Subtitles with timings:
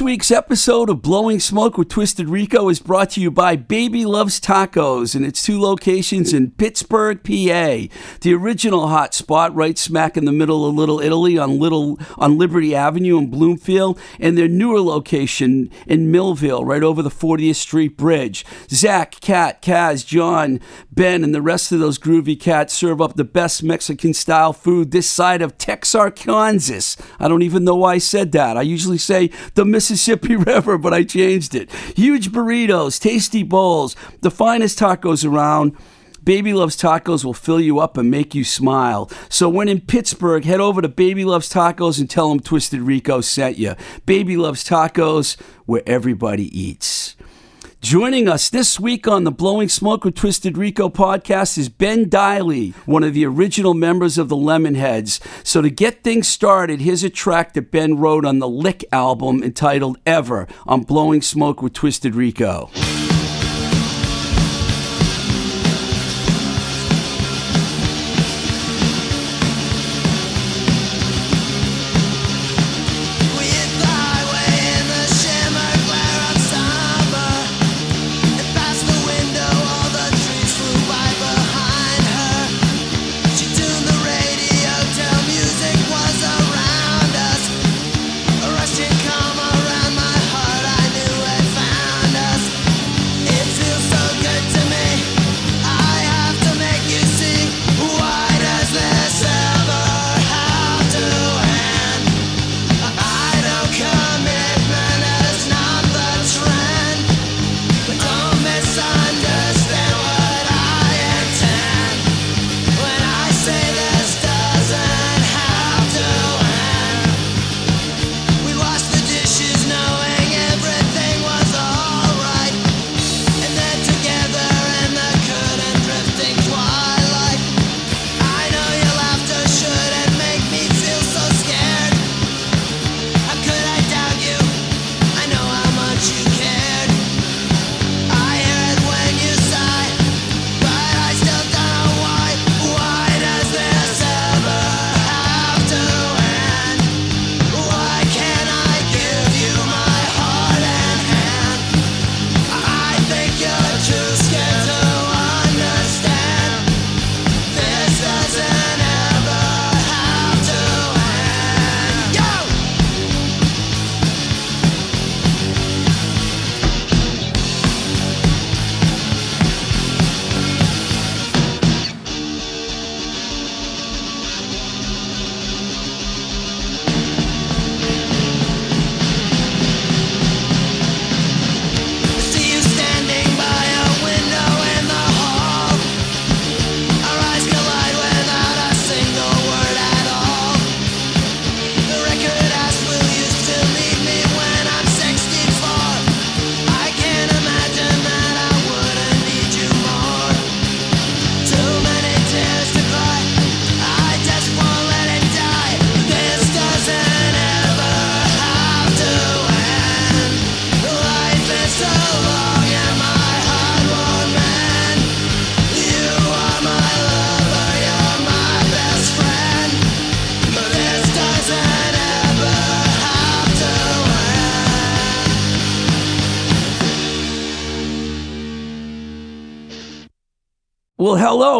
[0.00, 4.06] This week's episode of Blowing Smoke with Twisted Rico is brought to you by Baby
[4.06, 7.92] Loves Tacos and its two locations in Pittsburgh, PA.
[8.22, 12.38] The original hot spot right smack in the middle of Little Italy on Little on
[12.38, 17.98] Liberty Avenue in Bloomfield, and their newer location in Millvale, right over the 40th Street
[17.98, 18.46] Bridge.
[18.70, 23.24] Zach, Kat, Kaz, John, Ben, and the rest of those groovy cats serve up the
[23.24, 26.40] best Mexican style food this side of Texarkana.
[27.18, 28.56] I don't even know why I said that.
[28.56, 29.89] I usually say the Mississippi
[30.36, 31.70] River, but I changed it.
[31.96, 35.76] Huge burritos, tasty bowls, the finest tacos around.
[36.22, 39.10] Baby Loves Tacos will fill you up and make you smile.
[39.30, 43.22] So when in Pittsburgh, head over to Baby Loves Tacos and tell them Twisted Rico
[43.22, 43.74] sent you.
[44.04, 47.16] Baby Loves Tacos, where everybody eats.
[47.80, 52.74] Joining us this week on the Blowing Smoke with Twisted Rico podcast is Ben Deily,
[52.84, 55.18] one of the original members of the Lemonheads.
[55.46, 59.42] So, to get things started, here's a track that Ben wrote on the Lick album
[59.42, 62.68] entitled Ever on Blowing Smoke with Twisted Rico.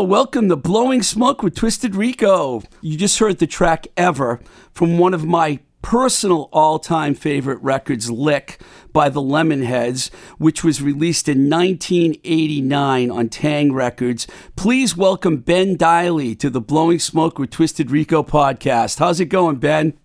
[0.02, 2.62] Welcome to Blowing Smoke with Twisted Rico.
[2.80, 4.40] You just heard the track Ever
[4.72, 8.62] from one of my personal all time favorite records, Lick,
[8.94, 13.72] by the Lemonheads, which was released in 1989 on Taang!
[13.74, 14.26] Records.
[14.56, 19.00] Please welcome Ben Deily to the Blowing Smoke with Twisted Rico podcast.
[19.00, 19.98] How's it going, Ben?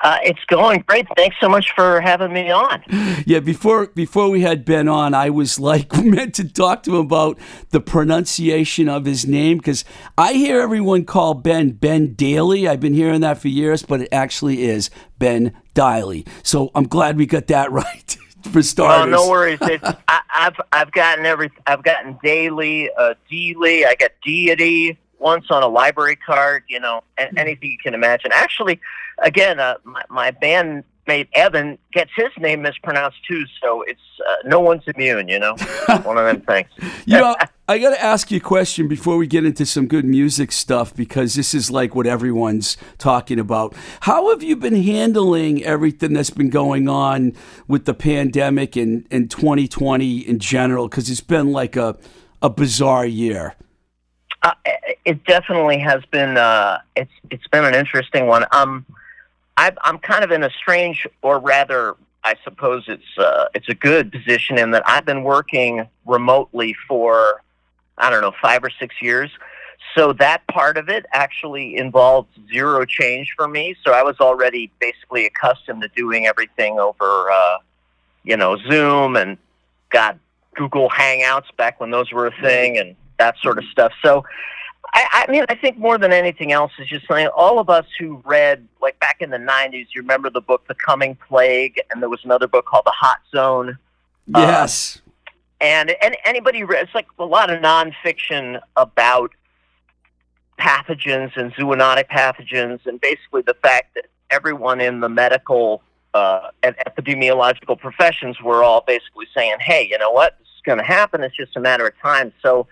[0.00, 1.06] Uh, it's going great.
[1.16, 2.82] Thanks so much for having me on.
[3.26, 7.06] Yeah, before before we had Ben on, I was like meant to talk to him
[7.06, 7.38] about
[7.70, 9.84] the pronunciation of his name because
[10.16, 12.66] I hear everyone call Ben Ben Daly.
[12.66, 16.26] I've been hearing that for years, but it actually is Ben Deily.
[16.42, 18.16] So I'm glad we got that right.
[18.50, 19.14] for starters.
[19.14, 19.58] Oh, no worries.
[19.62, 23.84] I, have I've gotten every I've gotten daily, uh, Deely.
[23.84, 26.62] I got deity once on a library card.
[26.68, 27.02] You know,
[27.36, 28.30] anything you can imagine.
[28.32, 28.80] Actually,
[29.22, 34.34] again, uh, my, my band roommate Evan gets his name mispronounced too, so it's uh,
[34.44, 35.28] no one's immune.
[35.28, 35.56] You know,
[36.02, 36.68] one of them things.
[37.06, 37.34] you know,
[37.68, 40.94] I got to ask you a question before we get into some good music stuff
[40.94, 43.74] because this is like what everyone's talking about.
[44.00, 47.34] How have you been handling everything that's been going on
[47.66, 50.88] with the pandemic and, and 2020 in general?
[50.88, 51.96] Because it's been like a
[52.40, 53.54] a bizarre year.
[54.42, 54.52] Uh,
[55.04, 56.36] it definitely has been.
[56.36, 58.44] Uh, it's it's been an interesting one.
[58.52, 58.86] Um,
[59.58, 63.74] i am kind of in a strange, or rather, I suppose it's uh, it's a
[63.74, 67.42] good position in that I've been working remotely for
[67.98, 69.30] I don't know five or six years.
[69.96, 73.74] So that part of it actually involved zero change for me.
[73.84, 77.58] So I was already basically accustomed to doing everything over, uh,
[78.22, 79.38] you know, Zoom and
[79.90, 80.18] got
[80.54, 83.92] Google Hangouts back when those were a thing and that sort of stuff.
[84.04, 84.24] So
[84.94, 87.86] I, I mean, I think more than anything else is just saying all of us
[87.98, 92.02] who read, like back in the 90s, you remember the book The Coming Plague, and
[92.02, 93.78] there was another book called The Hot Zone.
[94.26, 95.00] Yes.
[95.04, 95.10] Uh,
[95.60, 99.32] and, and anybody read, it's like a lot of nonfiction about
[100.58, 105.82] pathogens and zoonotic pathogens, and basically the fact that everyone in the medical
[106.14, 110.36] uh, and epidemiological professions were all basically saying, hey, you know what?
[110.38, 111.22] This is going to happen.
[111.22, 112.32] It's just a matter of time.
[112.42, 112.66] So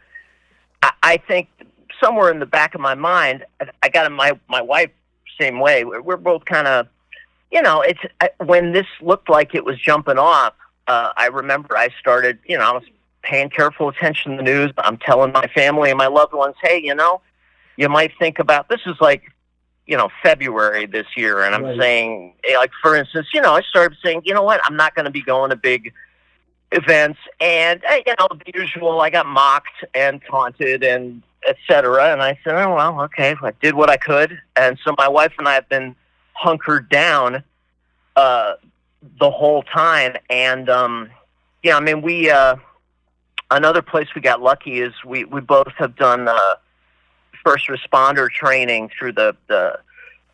[0.83, 1.49] I, I think
[2.01, 3.45] somewhere in the back of my mind,
[3.83, 4.91] I got my my wife
[5.41, 5.85] same way.
[5.85, 6.89] We're both kind of,
[7.51, 10.55] you know, it's I, when this looked like it was jumping off.
[10.87, 12.85] Uh, I remember I started, you know, I was
[13.23, 14.73] paying careful attention to the news.
[14.75, 17.21] But I'm telling my family and my loved ones, hey, you know,
[17.77, 19.23] you might think about this is like,
[19.87, 21.79] you know, February this year, and I'm right.
[21.79, 25.05] saying, like, for instance, you know, I started saying, you know what, I'm not going
[25.05, 25.93] to be going to big
[26.73, 29.01] events, and you know, the usual.
[29.01, 32.13] I got mocked and taunted and etc.
[32.13, 34.39] And I said, oh, well, okay, I did what I could.
[34.57, 35.95] And so my wife and I have been
[36.33, 37.43] hunkered down
[38.17, 38.55] uh,
[39.19, 40.17] the whole time.
[40.31, 41.11] And, um,
[41.63, 42.57] yeah, I mean, we, uh,
[43.51, 46.55] another place we got lucky is we, we both have done uh,
[47.45, 49.79] first responder training through the, the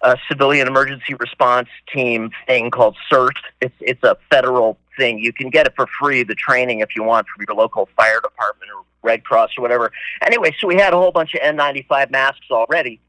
[0.02, 3.36] uh, civilian emergency response team thing called CERT.
[3.60, 5.18] It's, it's a federal thing.
[5.18, 8.20] You can get it for free, the training, if you want, from your local fire
[8.20, 9.92] department or Red Cross or whatever.
[10.22, 13.00] Anyway, so we had a whole bunch of N95 masks already.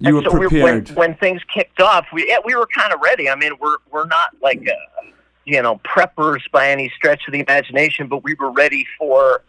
[0.00, 0.88] You and were so prepared.
[0.90, 3.28] We, when, when, things kicked off, we yeah, we were kind of ready.
[3.28, 5.06] I mean, we're we're not like uh,
[5.44, 9.42] you know preppers by any stretch of the imagination, but we were ready for.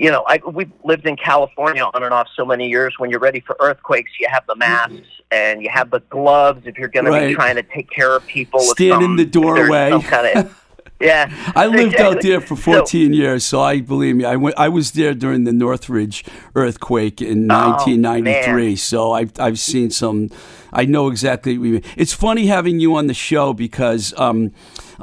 [0.00, 2.94] You know, I, we've lived in California on and off so many years.
[2.96, 6.78] When you're ready for earthquakes, you have the masks and you have the gloves if
[6.78, 7.20] you're going right.
[7.20, 8.60] to be trying to take care of people.
[8.60, 10.00] Stand in the doorway.
[10.00, 10.56] Kind of,
[11.00, 12.06] Yeah, I lived exactly.
[12.06, 14.24] out there for 14 so, years, so I believe me.
[14.24, 14.58] I went.
[14.58, 16.24] I was there during the Northridge
[16.54, 18.76] earthquake in 1993.
[18.76, 20.30] So I've I've seen some.
[20.72, 21.58] I know exactly.
[21.58, 21.84] What you mean.
[21.96, 24.14] It's funny having you on the show because.
[24.18, 24.52] Um,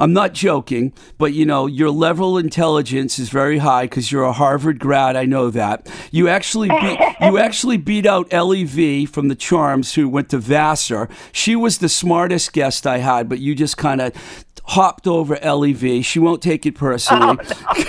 [0.00, 4.22] I'm not joking, but you know your level of intelligence is very high because you're
[4.22, 5.16] a Harvard grad.
[5.16, 5.88] I know that.
[6.12, 10.38] You actually beat you actually beat out Ellie V from the Charms, who went to
[10.38, 11.08] Vassar.
[11.32, 16.04] She was the smartest guest I had, but you just kind of hopped over LEV.
[16.04, 17.38] She won't take it personally.
[17.40, 17.84] Oh,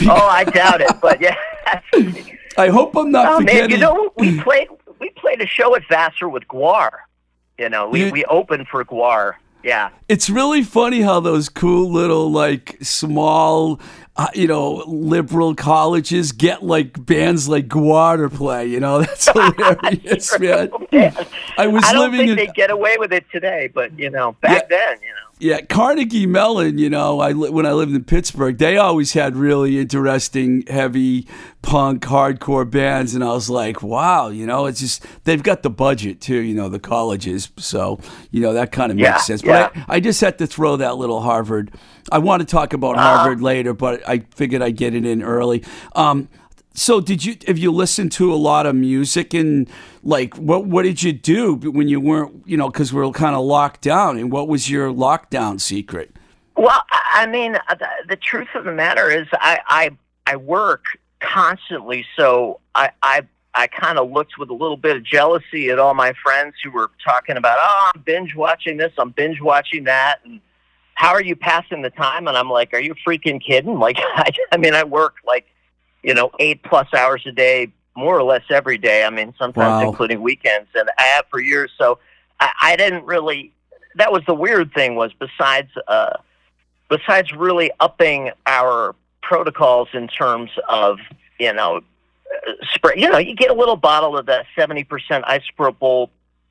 [0.00, 0.12] no.
[0.12, 1.36] oh I doubt it, but yeah.
[2.56, 3.60] I hope I'm not oh, forgetting.
[3.60, 6.90] Man, you know, we played we played a show at Vassar with GWAR.
[7.58, 9.34] You know, we, you, we opened for GWAR.
[9.62, 9.90] Yeah.
[10.08, 13.80] It's really funny how those cool little like small
[14.16, 18.66] uh, you know, liberal colleges get like bands like GWAR play.
[18.66, 20.70] You know, that's hilarious, man.
[21.58, 24.10] I was I don't living think in, they get away with it today, but you
[24.10, 25.14] know, back yeah, then, you know.
[25.38, 26.78] Yeah, Carnegie Mellon.
[26.78, 31.26] You know, I when I lived in Pittsburgh, they always had really interesting, heavy
[31.62, 35.70] punk, hardcore bands, and I was like, wow, you know, it's just they've got the
[35.70, 36.38] budget too.
[36.40, 37.98] You know, the colleges, so
[38.30, 39.42] you know that kind of makes yeah, sense.
[39.42, 39.84] But yeah.
[39.88, 41.72] I, I just had to throw that little Harvard
[42.12, 43.18] I want to talk about uh-huh.
[43.18, 45.64] Harvard later, but I figured I'd get it in early.
[45.94, 46.28] Um,
[46.74, 49.70] so did you have you listened to a lot of music and
[50.02, 53.36] like what what did you do when you weren't you know because we are kind
[53.36, 56.14] of locked down and what was your lockdown secret?
[56.56, 59.90] Well, I mean, uh, the, the truth of the matter is, I I,
[60.26, 60.84] I work
[61.20, 63.22] constantly, so I I
[63.54, 66.70] I kind of looked with a little bit of jealousy at all my friends who
[66.70, 70.40] were talking about, oh, I'm binge watching this, I'm binge watching that, and
[70.94, 72.26] how are you passing the time?
[72.26, 73.78] And I'm like, are you freaking kidding?
[73.78, 75.46] Like, I, I mean, I work like,
[76.04, 79.04] you know, eight plus hours a day, more or less every day.
[79.04, 79.88] I mean, sometimes wow.
[79.88, 81.72] including weekends, and I have for years.
[81.78, 81.98] So
[82.38, 83.52] I, I didn't really.
[83.96, 86.18] That was the weird thing was besides uh,
[86.90, 90.98] besides really upping our protocols in terms of
[91.40, 92.94] you know uh, spray.
[92.96, 96.10] You know, you get a little bottle of that seventy percent isopropyl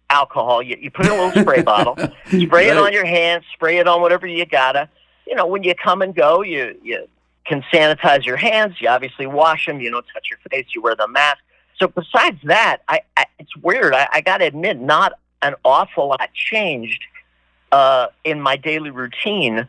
[0.10, 0.64] alcohol.
[0.64, 1.96] You, you put in a little spray bottle,
[2.26, 4.90] spray it on your hands, spray it on whatever you gotta.
[5.28, 7.08] You know, when you come and go, you you
[7.46, 8.76] can sanitize your hands.
[8.80, 9.82] You obviously wash them.
[9.82, 10.68] You don't touch your face.
[10.74, 11.40] You wear the mask.
[11.80, 13.94] So besides that, I, I it's weird.
[13.94, 17.04] I, I got to admit, not an awful lot changed
[17.72, 19.68] uh, in my daily routine.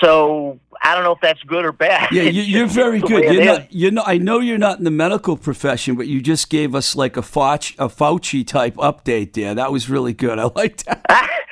[0.00, 2.10] So I don't know if that's good or bad.
[2.10, 3.32] Yeah, you, you're very good.
[3.32, 3.72] You're not.
[3.72, 4.08] You're not.
[4.08, 7.20] I know you're not in the medical profession, but you just gave us like a
[7.22, 9.54] Fauci, a Fauci type update there.
[9.54, 10.38] That was really good.
[10.38, 11.30] I like that.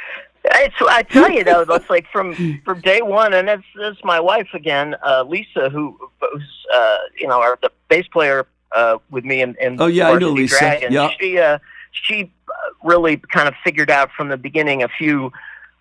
[0.48, 4.20] It's, I tell you though, that's like from from day one, and that's that's my
[4.20, 9.24] wife again, uh, Lisa, who who's uh, you know our the bass player uh, with
[9.24, 10.58] me and, in Oh, yeah, I know Lisa.
[10.58, 10.92] Dragon.
[10.92, 11.10] Yeah.
[11.18, 11.58] She uh,
[11.90, 12.52] she uh,
[12.84, 15.32] really kind of figured out from the beginning a few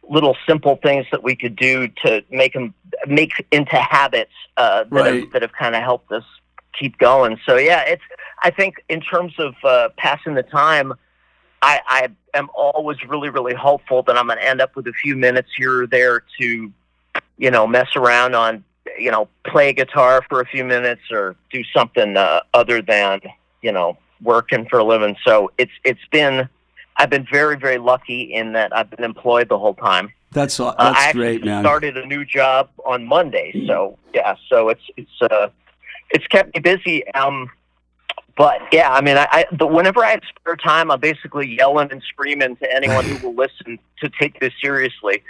[0.07, 2.74] little simple things that we could do to make them
[3.07, 5.13] make into habits uh, that Right.
[5.22, 6.24] have, that have kind of helped us
[6.77, 7.39] keep going.
[7.45, 8.03] So yeah, it's
[8.43, 10.93] I think in terms of uh, passing the time.
[11.65, 14.93] I, I am always really, really hopeful that I'm going to end up with a
[14.93, 16.72] few minutes here or there to,
[17.39, 18.63] you know, mess around on,
[19.00, 23.19] you know, play guitar for a few minutes or do something uh, other than,
[23.63, 25.15] you know, working for a living.
[25.25, 26.48] So it's it's been,
[26.98, 30.13] I've been very, very lucky in that I've been employed the whole time.
[30.34, 31.63] That's Uh, I that's actually great, man.
[31.63, 35.48] started a new job on Monday, so yeah, so it's it's uh
[36.12, 37.07] it's kept me busy.
[37.13, 37.50] Um,
[38.38, 42.01] but yeah, I mean, I, I whenever I have spare time, I'm basically yelling and
[42.04, 45.24] screaming to anyone who will listen to take this seriously.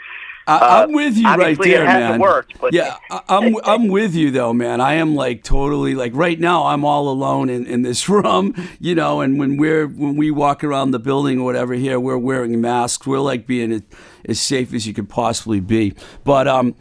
[0.47, 2.19] I, I'm with you right there, it hasn't man.
[2.19, 4.79] worked, but Yeah, I- I'm I'm with you though, man.
[4.79, 6.65] I am like totally like right now.
[6.67, 9.21] I'm all alone in, in this room, you know.
[9.21, 13.07] And when we're when we walk around the building or whatever here, we're wearing masks.
[13.07, 13.81] We're like being as,
[14.25, 15.95] as safe as you could possibly be.
[16.23, 16.75] But um,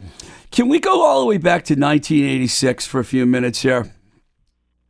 [0.51, 3.91] can we go all the way back to 1986 for a few minutes here?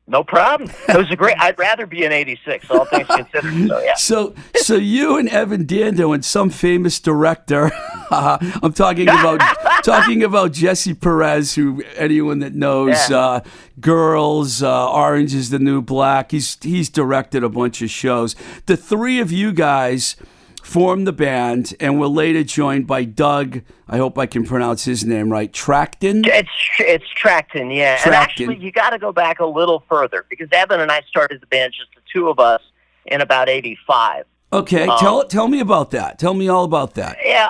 [0.08, 0.70] No problem.
[0.88, 1.36] It was a great.
[1.40, 3.68] I'd rather be an '86, all things considered.
[3.68, 3.94] So yeah.
[3.98, 7.72] So, so you and Evan Dando and some famous director.
[8.12, 9.40] I'm talking about
[9.84, 13.18] talking about Jesse Peretz, who anyone that knows, Yeah.
[13.18, 13.40] uh,
[13.80, 16.32] Girls, uh, Orange is the New Black.
[16.32, 18.36] He's he's directed a bunch of shows.
[18.68, 20.16] The three of you guys
[20.65, 23.62] formed the band and were later joined by Doug.
[23.88, 25.51] I hope I can pronounce his name right.
[25.51, 26.25] Trachten.
[26.25, 28.00] It's it's Trachten, yeah.
[28.03, 28.13] And Trachten.
[28.13, 31.48] actually, you got to go back a little further because Evan and I started the
[31.48, 32.62] band, just the two of us,
[33.05, 34.25] in about '85.
[34.51, 36.17] Okay, Um, tell tell me about that.
[36.17, 37.17] Tell me all about that.
[37.24, 37.50] Yeah.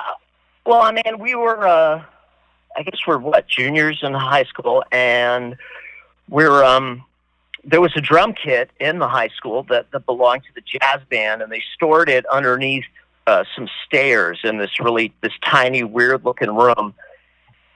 [0.66, 2.02] Well, I mean, we were, uh,
[2.76, 5.56] I guess we're what juniors in high school, and
[6.28, 7.04] we're um,
[7.64, 11.00] there was a drum kit in the high school that that belonged to the jazz
[11.08, 12.84] band, and they stored it underneath
[13.26, 16.94] uh, some stairs in this really this tiny, weird looking room.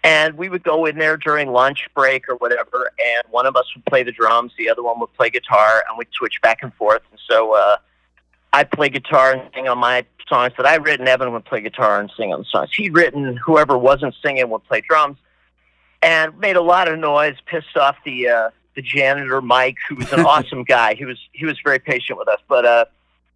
[0.02, 3.66] And we would go in there during lunch break or whatever, and one of us
[3.74, 6.72] would play the drums, the other one would play guitar, and we'd switch back and
[6.74, 7.02] forth.
[7.10, 7.76] And so uh,
[8.52, 11.06] I'd play guitar and sing on my songs that I'd written.
[11.06, 13.36] Evan would play guitar and sing on the songs he'd written.
[13.36, 15.18] Whoever wasn't singing would play drums,
[16.02, 20.10] and made a lot of noise, pissed off the uh, the janitor Mike, who was
[20.12, 20.94] an awesome guy.
[20.94, 22.84] He was he was very patient with us, but uh,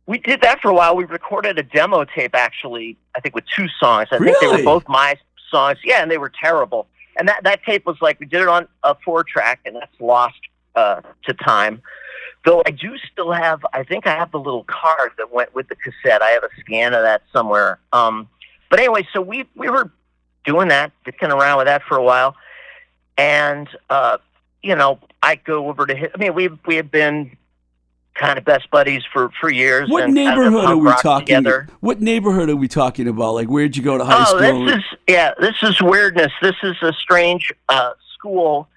[0.06, 0.96] we did that for a while.
[0.96, 2.96] We recorded a demo tape, actually.
[3.16, 4.08] I think with two songs.
[4.12, 5.16] I think they were both my
[5.50, 5.78] songs.
[5.84, 6.86] Yeah, and they were terrible.
[7.16, 10.00] And that that tape was like we did it on a four track, and that's
[10.00, 10.38] lost
[10.74, 11.80] uh, to time.
[12.44, 15.68] Though I do still have, I think I have the little card that went with
[15.68, 16.20] the cassette.
[16.20, 17.78] I have a scan of that somewhere.
[17.92, 18.28] Um,
[18.68, 19.90] but anyway, so we we were
[20.44, 22.34] doing that, dicking around with that for a while,
[23.16, 24.18] and uh,
[24.62, 26.08] you know, I go over to his.
[26.14, 27.36] I mean, we we had been
[28.14, 29.88] kind of best buddies for for years.
[29.88, 31.26] What and kind of neighborhood are we talking?
[31.26, 31.68] Together.
[31.80, 33.34] What neighborhood are we talking about?
[33.34, 34.66] Like, where'd you go to high oh, school?
[34.66, 36.32] this is yeah, this is weirdness.
[36.40, 38.68] This is a strange uh, school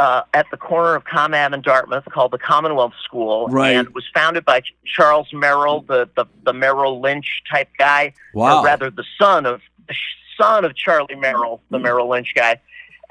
[0.00, 3.70] uh, at the corner of Com Ave and Dartmouth called the Commonwealth School, Right.
[3.70, 8.60] and it was founded by Charles Merrill, the the, the Merrill Lynch type guy, wow.
[8.60, 9.94] or rather the son of the
[10.38, 12.60] son of Charlie Merrill, the Merrill Lynch guy.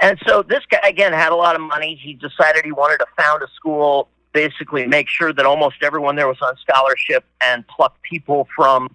[0.02, 1.96] And so this guy again had a lot of money.
[2.02, 6.28] He decided he wanted to found a school, basically make sure that almost everyone there
[6.28, 8.94] was on scholarship and pluck people from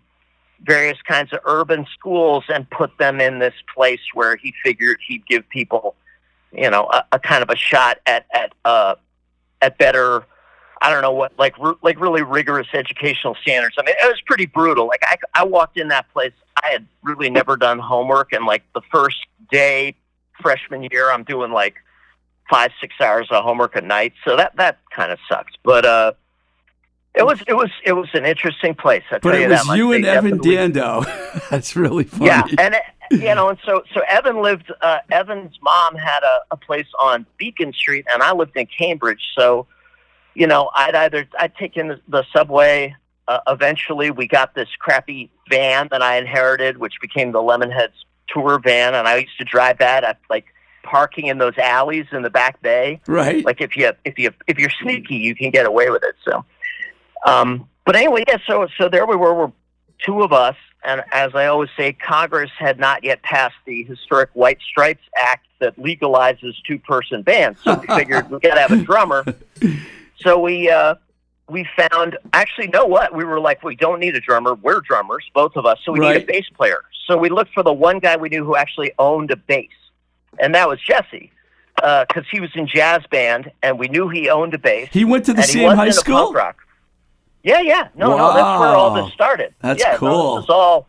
[0.64, 5.24] various kinds of urban schools and put them in this place where he figured he'd
[5.26, 5.94] give people,
[6.52, 8.96] you know, a, a kind of a shot at at uh,
[9.62, 10.26] at better.
[10.80, 13.76] I don't know what like like really rigorous educational standards.
[13.78, 14.86] I mean, it was pretty brutal.
[14.86, 16.32] Like I, I walked in that place,
[16.64, 19.18] I had really never done homework, and like the first
[19.50, 19.94] day
[20.40, 21.76] freshman year, I'm doing like
[22.48, 24.14] five six hours of homework a night.
[24.24, 25.58] So that that kind of sucked.
[25.62, 26.12] But uh,
[27.14, 29.04] it was it was it was an interesting place.
[29.10, 31.04] I but tell it you was you They and Evan Dando.
[31.50, 32.26] That's really funny.
[32.26, 32.78] yeah, and uh,
[33.10, 34.72] you know, and so so Evan lived.
[34.80, 39.24] Uh, Evan's mom had a, a place on Beacon Street, and I lived in Cambridge.
[39.36, 39.66] So,
[40.34, 42.94] you know, I'd either I'd take in the, the subway
[43.28, 47.92] uh, eventually we got this crappy van that I inherited, which became the Lemonheads
[48.28, 50.46] tour van, and I used to drive that at like
[50.88, 53.00] parking in those alleys in the back bay.
[53.06, 53.44] Right.
[53.44, 56.14] Like if you if you if you're sneaky, you can get away with it.
[56.24, 56.44] So,
[57.26, 58.38] um, but anyway, yeah.
[58.46, 59.34] So so there we were.
[59.34, 59.52] We're
[60.04, 64.30] two of us, and as I always say, Congress had not yet passed the historic
[64.32, 67.60] White Stripes Act that legalizes two-person bands.
[67.62, 69.24] So we figured we got to have a drummer.
[70.20, 70.94] So we uh,
[71.48, 73.14] we found actually, know what?
[73.14, 74.54] We were like, we don't need a drummer.
[74.54, 75.78] We're drummers, both of us.
[75.84, 76.82] So we need a bass player.
[77.06, 79.70] So we looked for the one guy we knew who actually owned a bass,
[80.38, 81.32] and that was Jesse.
[81.76, 84.88] Because he was in jazz band, and we knew he owned a bass.
[84.90, 86.32] He went to the same high school.
[86.32, 86.66] Rock.
[87.44, 87.88] Yeah, yeah.
[87.94, 89.54] No, no, that's where all this started.
[89.60, 90.40] That's yeah, cool.
[90.40, 90.88] This all.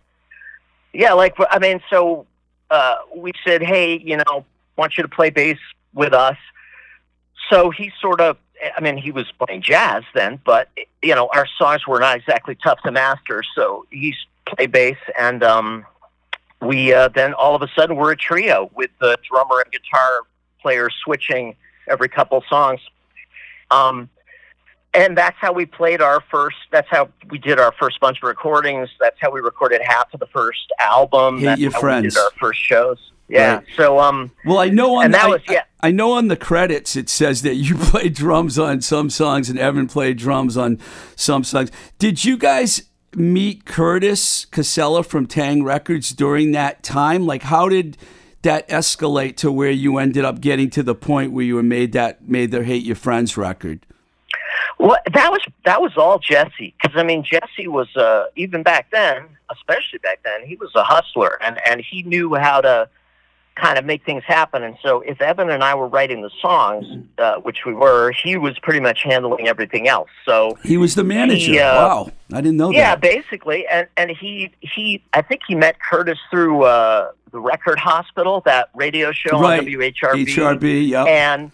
[0.92, 2.26] Yeah, like I mean, so
[2.72, 4.46] uh, we said, hey, you know,
[4.78, 5.60] want you to play bass
[5.94, 6.38] with us.
[7.52, 8.38] So he sort of,
[8.76, 10.70] I mean, he was playing jazz then, but
[11.04, 13.44] you know, our songs were not exactly tough to master.
[13.56, 14.16] So he
[14.48, 15.86] played bass, and um,
[16.62, 20.22] we uh, then all of a sudden we're a trio with the drummer and guitar
[20.62, 21.56] player switching
[21.88, 22.82] every couple songs.
[23.72, 24.10] Um,
[24.94, 26.58] and that's how we played our first.
[26.72, 28.90] That's how we did our first bunch of recordings.
[29.00, 31.38] That's how we recorded half of the first album.
[31.38, 32.04] Hate that's Your how Friends.
[32.04, 32.98] we did our first shows.
[33.28, 33.56] Yeah.
[33.58, 33.64] Right.
[33.78, 35.64] So um, Well, I know on And the, that I- was- yeah.
[35.82, 39.50] I, I know on the credits it says that you played drums on some songs
[39.50, 40.80] and Evan played drums on
[41.16, 41.72] some songs.
[42.00, 42.82] Did you guys
[43.16, 45.64] meet Curtis Casella from Taang!
[45.64, 47.26] Records during that time?
[47.26, 47.98] Like, how did
[48.42, 51.92] that escalate to where you ended up getting to the point where you were made
[51.94, 53.86] that made their Hate Your Friends record?
[54.78, 56.74] Well, that was that was all Jesse.
[56.82, 60.84] Because I mean, Jesse was uh, even back then, especially back then, he was a
[60.84, 62.90] hustler, and and he knew how to
[63.60, 64.64] kind of make things happen.
[64.64, 66.86] And so, if Evan and I were writing the songs,
[67.18, 70.10] uh, which we were, he was pretty much handling everything else.
[70.26, 71.52] So He was the manager.
[71.52, 73.04] He, uh, wow, I didn't know yeah, that.
[73.04, 77.80] Yeah, basically, and and he he I think he met Curtis through uh, the Record
[77.80, 79.60] Hospital, that radio show Right.
[79.60, 80.26] on WHRB.
[80.26, 81.04] HRB, yeah.
[81.04, 81.52] and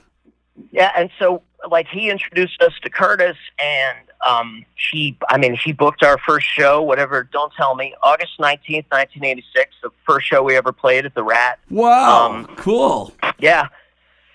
[0.71, 5.71] yeah, and so like he introduced us to Curtis, and um, he, I mean, he
[5.71, 7.23] booked our first show, whatever.
[7.31, 11.13] Don't tell me, August nineteenth, nineteen eighty six, the first show we ever played at
[11.13, 11.59] the Rat.
[11.69, 13.13] Wow, um, cool.
[13.37, 13.67] Yeah,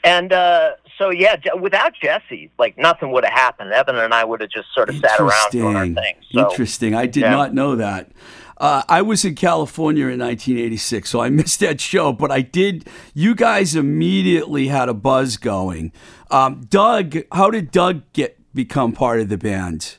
[0.04, 3.72] and uh, so yeah, without Jesse, like nothing would have happened.
[3.72, 6.14] Evan and I would have just sort of sat around doing our Interesting.
[6.14, 6.24] thing.
[6.32, 6.94] So Interesting.
[6.94, 7.30] I did yeah.
[7.30, 8.10] not know that.
[8.56, 12.12] Uh, I was in California in 1986, so I missed that show.
[12.12, 12.86] But I did.
[13.14, 15.92] You guys immediately had a buzz going.
[16.30, 19.96] Um, Doug, how did Doug get become part of the band?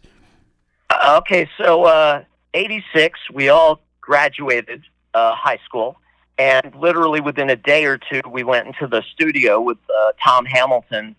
[0.90, 4.84] Uh, okay, so uh, 86, we all graduated
[5.14, 5.98] uh, high school,
[6.38, 10.46] and literally within a day or two, we went into the studio with uh, Tom
[10.46, 11.16] Hamilton,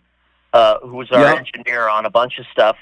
[0.53, 1.35] uh, who was our Yeah.
[1.35, 2.77] engineer on a bunch of stuff.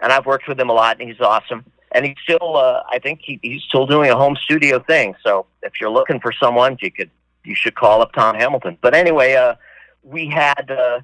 [0.00, 1.64] And I've worked with him a lot, and he's awesome.
[1.92, 5.14] And he's still, uh, I think he, he's still doing a home studio thing.
[5.22, 7.10] So if you're looking for someone, you could,
[7.44, 8.78] you should call up Tom Hamilton.
[8.80, 9.56] But anyway, uh,
[10.02, 11.00] we had uh,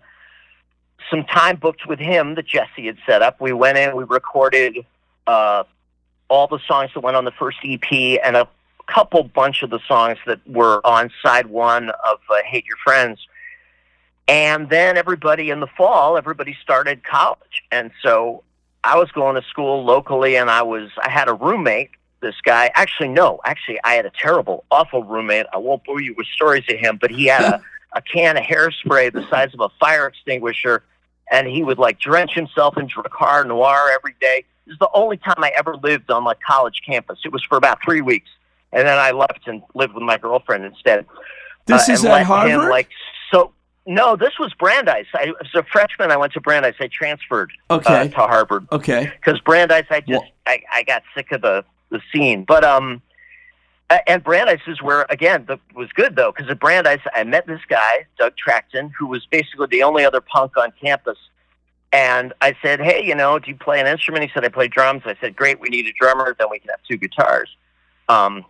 [1.10, 3.40] some time booked with him that Jesse had set up.
[3.40, 4.84] We went in, we recorded
[5.26, 5.64] uh,
[6.28, 8.48] all the songs that went on the first EP and a
[8.86, 13.26] couple bunch of the songs that were on side one of uh, Hate Your Friends.
[14.28, 17.62] And then everybody in the fall, everybody started college.
[17.70, 18.42] And so
[18.82, 21.90] I was going to school locally and I was, I had a roommate,
[22.20, 22.70] this guy.
[22.74, 25.46] Actually, no, actually, I had a terrible, awful roommate.
[25.52, 28.42] I won't bore you with stories of him, but he had a, a can of
[28.42, 30.82] hairspray the size of a fire extinguisher
[31.30, 34.44] and he would like drench himself in Drakkar Noir every day.
[34.66, 37.18] This is the only time I ever lived on like college campus.
[37.24, 38.30] It was for about three weeks,
[38.72, 41.06] and then I left and lived with my girlfriend instead.
[41.66, 42.50] This Uh, is and at let Harvard.
[42.64, 42.88] Him, like
[43.30, 43.52] so.
[43.88, 45.06] No, this was Brandeis.
[45.14, 46.10] I was a freshman.
[46.10, 46.74] I went to Brandeis.
[46.80, 49.12] I transferred uh, to Harvard okay.
[49.16, 49.84] because Brandeis.
[49.90, 52.42] I just Well- I, I got sick of the the scene.
[52.44, 53.00] But um,
[54.06, 57.60] and Brandeis is where again the, was good though because at Brandeis I met this
[57.68, 61.18] guy Doug Trachten who was basically the only other punk on campus.
[61.92, 64.24] And I said, hey, you know, do you play an instrument?
[64.24, 65.02] He said, I play drums.
[65.06, 66.34] I said, great, we need a drummer.
[66.38, 67.48] Then we can have two guitars.
[68.08, 68.44] Um,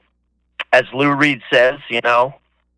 [0.72, 2.34] as Lou Reed says, you know,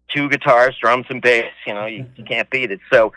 [0.08, 1.52] two guitars, drums and bass.
[1.66, 2.80] You know, you, you can't beat it.
[2.92, 3.12] So,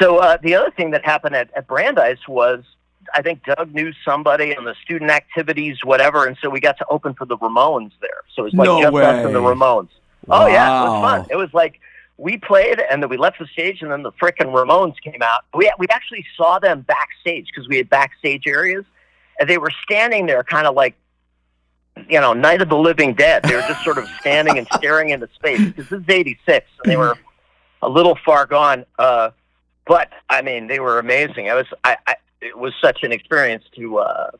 [0.00, 2.64] so uh, the other thing that happened at, at Brandeis was
[3.16, 6.86] I think Doug knew somebody on the student activities, whatever, and so we got to
[6.90, 8.20] open for the Ramones there.
[8.34, 9.54] So it was like No just us and the way.
[9.54, 9.88] Ramones.
[10.28, 11.26] Oh yeah, it was fun.
[11.30, 11.80] It was like
[12.18, 15.44] we played and then we left the stage and then the frickin' Ramones came out.
[15.54, 18.84] We we actually saw them backstage because we had backstage areas
[19.40, 20.94] and they were standing there kind of like
[22.10, 23.42] you know, Night of the Living Dead.
[23.44, 26.92] They were just sort of standing and staring into space because this is 86 and
[26.92, 27.16] they were
[27.80, 28.84] a little far gone.
[28.98, 29.30] Uh,
[29.86, 31.48] but I mean, they were amazing.
[31.48, 34.30] I was, I, I, it was such an experience to, uh,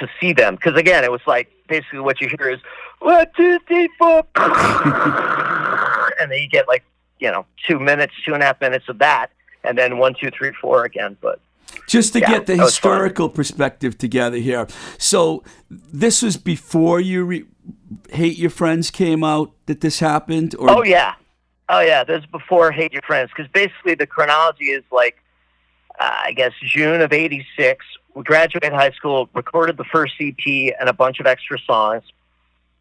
[0.00, 2.60] to see them because again, it was like basically what you hear is
[3.00, 4.22] one, two, three, four,
[6.20, 6.84] and then you get like
[7.18, 9.30] you know two minutes, two and a half minutes of that,
[9.64, 11.16] and then one, two, three, four again.
[11.20, 11.40] But
[11.88, 12.92] just to Yeah, get the that was fun.
[12.92, 14.66] historical perspective together here.
[14.98, 17.44] So this was before you re-
[18.10, 21.14] hate your friends came out that this happened, or Oh yeah,
[21.68, 22.04] oh yeah.
[22.04, 25.16] This is before Hate Your Friends because basically the chronology is like,
[25.98, 27.84] uh, I guess June of '86.
[28.14, 32.02] We graduated high school, recorded the first EP and a bunch of extra songs.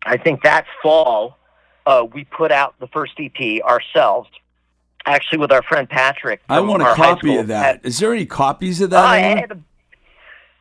[0.04, 1.38] I think that fall
[1.86, 4.30] uh, we put out the first EP ourselves,
[5.06, 6.42] actually with our friend Patrick.
[6.50, 7.86] I want a copy of that.
[7.86, 9.06] Is there any copies of that?
[9.06, 9.64] Uh, and-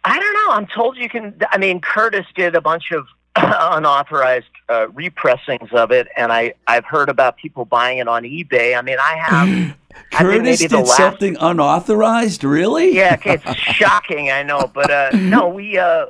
[0.08, 0.52] I don't know.
[0.54, 1.34] I'm told you can.
[1.50, 3.06] I mean, Curtis did a bunch of
[3.76, 8.76] unauthorized uh, repressings of it, and I I've heard about people buying it on eBay.
[8.76, 9.76] I mean, I have.
[10.12, 12.94] I Curtis the did last- something unauthorized, really?
[12.94, 14.30] yeah, okay, it's shocking.
[14.30, 16.06] I know, but uh, no, we uh,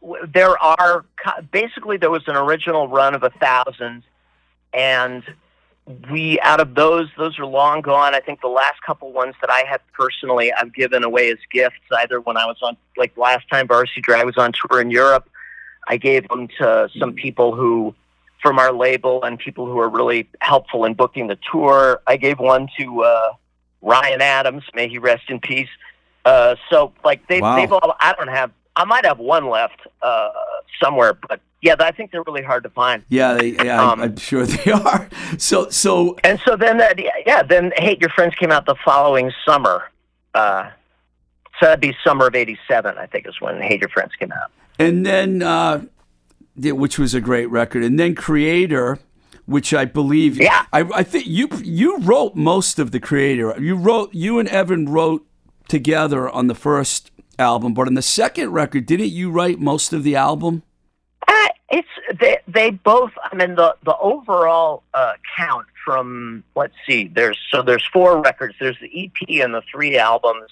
[0.00, 1.04] w- there are
[1.50, 4.04] basically there was an original run of a thousand,
[4.72, 5.24] and
[6.10, 8.14] we out of those those are long gone.
[8.14, 11.80] I think the last couple ones that I had personally, I've given away as gifts.
[11.92, 15.28] Either when I was on like last time Varsity Drag was on tour in Europe,
[15.88, 17.94] I gave them to some people who
[18.42, 22.02] from our label and people who are really helpful in booking the tour.
[22.06, 23.32] I gave one to uh,
[23.80, 25.68] Ryan Adams, may he rest in peace.
[26.24, 27.56] Uh, so like they Wow.
[27.56, 30.30] they've all I don't have I might have one left uh,
[30.82, 33.02] somewhere, but yeah, I think they're really hard to find.
[33.08, 35.08] Yeah, they, yeah Um, I'm sure they are.
[35.38, 39.32] So, so And so then that yeah, then Hate Your Friends came out the following
[39.46, 39.84] summer.
[40.34, 40.70] Uh,
[41.60, 44.50] so that'd be summer of '87, I think, is when Hate Your Friends came out.
[44.78, 45.84] And then, uh,
[46.56, 48.98] which was a great record, and then Creator,
[49.46, 50.64] which I believe, Yeah.
[50.72, 53.56] I, I think you you wrote most of the Creator.
[53.60, 55.26] You wrote, you and Evan wrote
[55.68, 60.02] together on the first album, but on the second record, didn't you write most of
[60.04, 60.62] the album?
[61.26, 61.88] Uh, it's
[62.20, 63.12] they they both.
[63.30, 67.08] I mean the the overall uh, count from let's see.
[67.08, 68.54] There's so there's four records.
[68.60, 70.50] There's the EP and the three albums.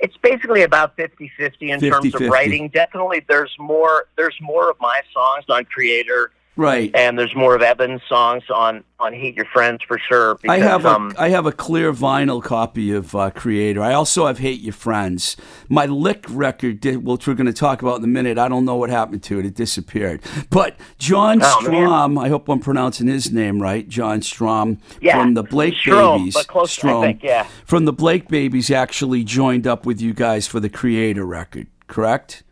[0.00, 1.28] It's basically about 50-50
[1.60, 2.14] in terms 50-50.
[2.14, 2.68] of writing.
[2.68, 4.06] Definitely, there's more.
[4.16, 6.90] There's more of my songs on Creator, Right.
[6.94, 10.38] and there's more of Evan's songs on on Hate Your Friends for sure.
[10.46, 13.80] I have a um, I have a clear vinyl copy of uh, Creator.
[13.82, 15.38] I also have Hate Your Friends.
[15.70, 18.36] My Lick record, did, which we're going to talk about in a minute.
[18.36, 19.46] I don't know what happened to it.
[19.46, 20.20] It disappeared.
[20.50, 21.72] But John Oh, man.
[21.72, 23.88] Strohm, I hope I'm pronouncing his name right.
[23.88, 26.34] John Strohm Yeah, from the Blake Strohm, Babies.
[26.34, 27.46] but close, I Strohm think, yeah.
[27.64, 31.68] from the Blake Babies actually joined up with you guys for the Creator record.
[31.86, 32.42] Correct?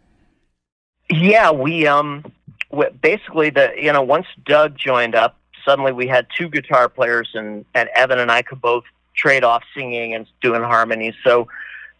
[1.11, 2.25] Yeah, we um
[3.01, 7.65] basically the you know once Doug joined up, suddenly we had two guitar players and
[7.75, 11.15] and Evan and I could both trade off singing and doing harmonies.
[11.25, 11.49] So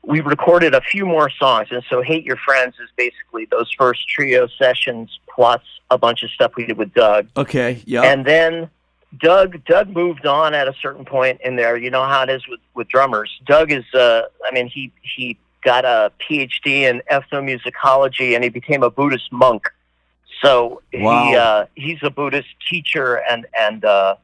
[0.05, 4.09] we recorded a few more songs, and so "Hate Your Friends" is basically those first
[4.09, 7.83] trio sessions plus a bunch of stuff we did with Doug, Okay.
[7.87, 8.03] Yeah.
[8.03, 8.71] and then.
[9.23, 11.79] Doug Doug moved on at a certain point in there.
[11.79, 13.41] You know how it is with, with drummers.
[13.47, 18.83] Doug is uh I mean he he got a PhD in ethnomusicology and he became
[18.83, 19.63] a Buddhist monk.
[20.43, 21.25] So Wow.
[21.31, 24.17] he uh he's a Buddhist teacher and and uh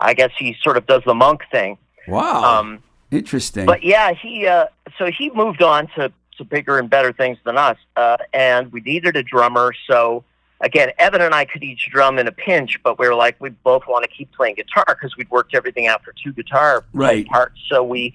[0.00, 1.78] I guess he sort of does the monk thing.
[2.08, 2.60] wow.
[2.60, 3.66] Um Interesting.
[3.66, 4.66] but yeah, he uh
[4.98, 7.76] so he moved on to to bigger and better things than us.
[7.96, 10.24] Uh and we needed a drummer, so
[10.60, 13.50] again, Evan and I could each drum in a pinch, but we were like, we
[13.50, 17.26] both want to keep playing guitar because we'd worked everything out for two guitar Right.
[17.26, 17.58] parts.
[17.68, 18.14] So we,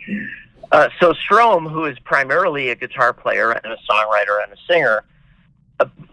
[0.71, 5.03] uh, so Strohm, who is primarily a guitar player and a songwriter and a singer,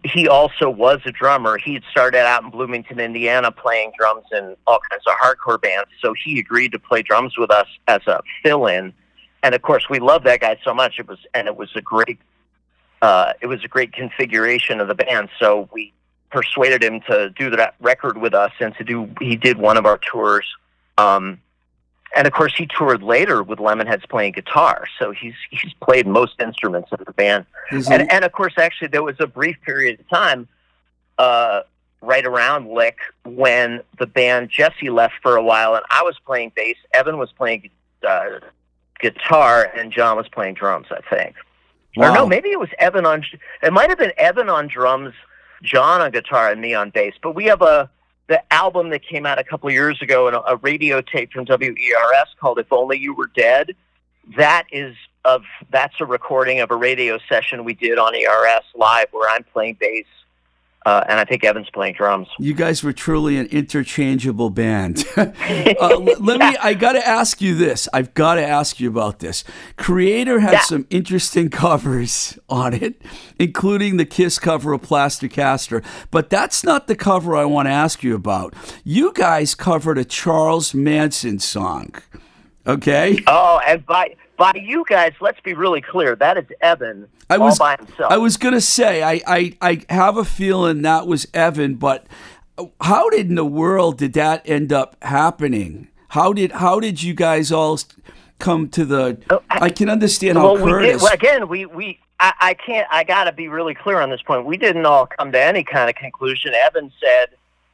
[0.05, 1.57] he also was a drummer.
[1.57, 5.89] He had started out in Bloomington, Indiana, playing drums in all kinds of hardcore bands.
[6.01, 8.93] So he agreed to play drums with us as a fill-in.
[9.43, 10.99] And of course, we loved that guy so much.
[10.99, 12.19] It was, and it was a great,
[13.01, 15.31] uh, it was a great configuration of the band.
[15.39, 15.95] So we
[16.35, 19.87] persuaded him to do that record with us and to do he did one of
[19.87, 20.45] our tours
[20.99, 21.41] um
[22.17, 26.41] and of course he toured later with lemonheads playing guitar so he's he's played most
[26.41, 29.99] instruments of the band a- and and of course actually there was a brief period
[30.01, 30.49] of time
[31.19, 31.61] uh
[32.01, 36.53] right around lick when the band jesse left for a while and i was playing
[36.55, 37.71] bass evan was playing
[38.07, 38.39] uh
[39.01, 41.35] guitar and john was playing drums i think
[41.97, 43.25] or no, maybe it was Evan on.
[43.63, 45.15] It might have been Evan on drums,
[45.63, 47.15] John on guitar, and me on bass.
[47.23, 47.89] But we have a
[48.27, 51.45] the album that came out a couple of years ago, and a, radio tape from
[51.49, 53.75] WERS called "If Only You Were Dead."
[54.37, 59.09] That is of that's a recording of a radio session we did on ERS live,
[59.13, 60.07] where I'm playing bass,
[60.87, 62.29] Uh, and I think Evan's playing drums.
[62.39, 65.05] You guys were truly an interchangeable band.
[65.17, 65.25] uh,
[66.21, 66.57] let me.
[66.63, 67.89] I got to ask you this.
[67.95, 69.45] I've got to ask you about this.
[69.77, 70.61] Creator has Yeah.
[70.63, 73.01] some interesting covers on it,
[73.39, 75.83] including the Kiss cover of Plaster Caster.
[76.11, 78.53] But that's not the cover I want to ask you about.
[78.85, 81.95] You guys covered a Charles Manson song.
[82.67, 83.19] Okay.
[83.27, 86.17] Oh, and by by you guys, let's be really clear.
[86.17, 88.13] That is Evan I was all by himself.
[88.13, 92.07] I was gonna say I, I I have a feeling that was Evan, but
[92.81, 95.89] how did in the world did that end up happening?
[96.09, 97.79] How did how did you guys all
[98.39, 99.19] come to the?
[99.31, 101.01] Oh, I- I can understand how well, we did.
[101.01, 102.87] Well, again, we we I, I can't.
[102.91, 104.47] I got to be really clear on this point.
[104.47, 106.55] We didn't all come to any kind of conclusion.
[106.55, 107.31] Evan said,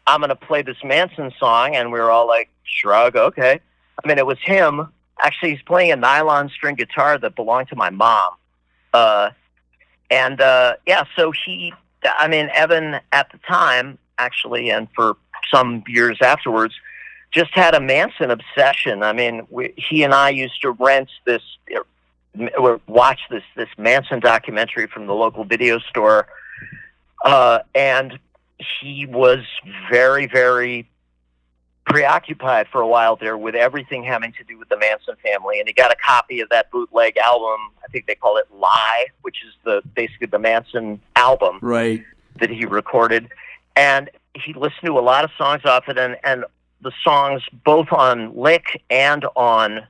[0.06, 3.60] "I'm going to play this Manson song," and we were all like, "Shrug, okay."
[4.02, 4.88] I mean, it was him.
[5.22, 8.34] Actually, he's playing a nylon string guitar that belonged to my mom.
[8.92, 9.30] Uh,
[10.10, 11.72] and uh, yeah, so he.
[12.02, 15.16] I mean, Evan at the time, actually, and for
[15.52, 16.74] some years afterwards,
[17.30, 19.02] just had a Manson obsession.
[19.02, 21.42] I mean, we, he and I used to rent this
[22.58, 26.26] or watch this this Manson documentary from the local video store,
[27.24, 28.18] uh, and
[28.80, 29.44] he was
[29.90, 30.88] very very
[31.86, 35.68] preoccupied for a while there with everything having to do with the Manson family, and
[35.68, 37.58] he got a copy of that bootleg album.
[37.82, 42.04] I think they call it Lie, which is the basically the Manson album right.
[42.38, 43.28] that he recorded,
[43.76, 46.44] and he listened to a lot of songs off it, and and
[46.82, 49.86] the songs both on Lick and on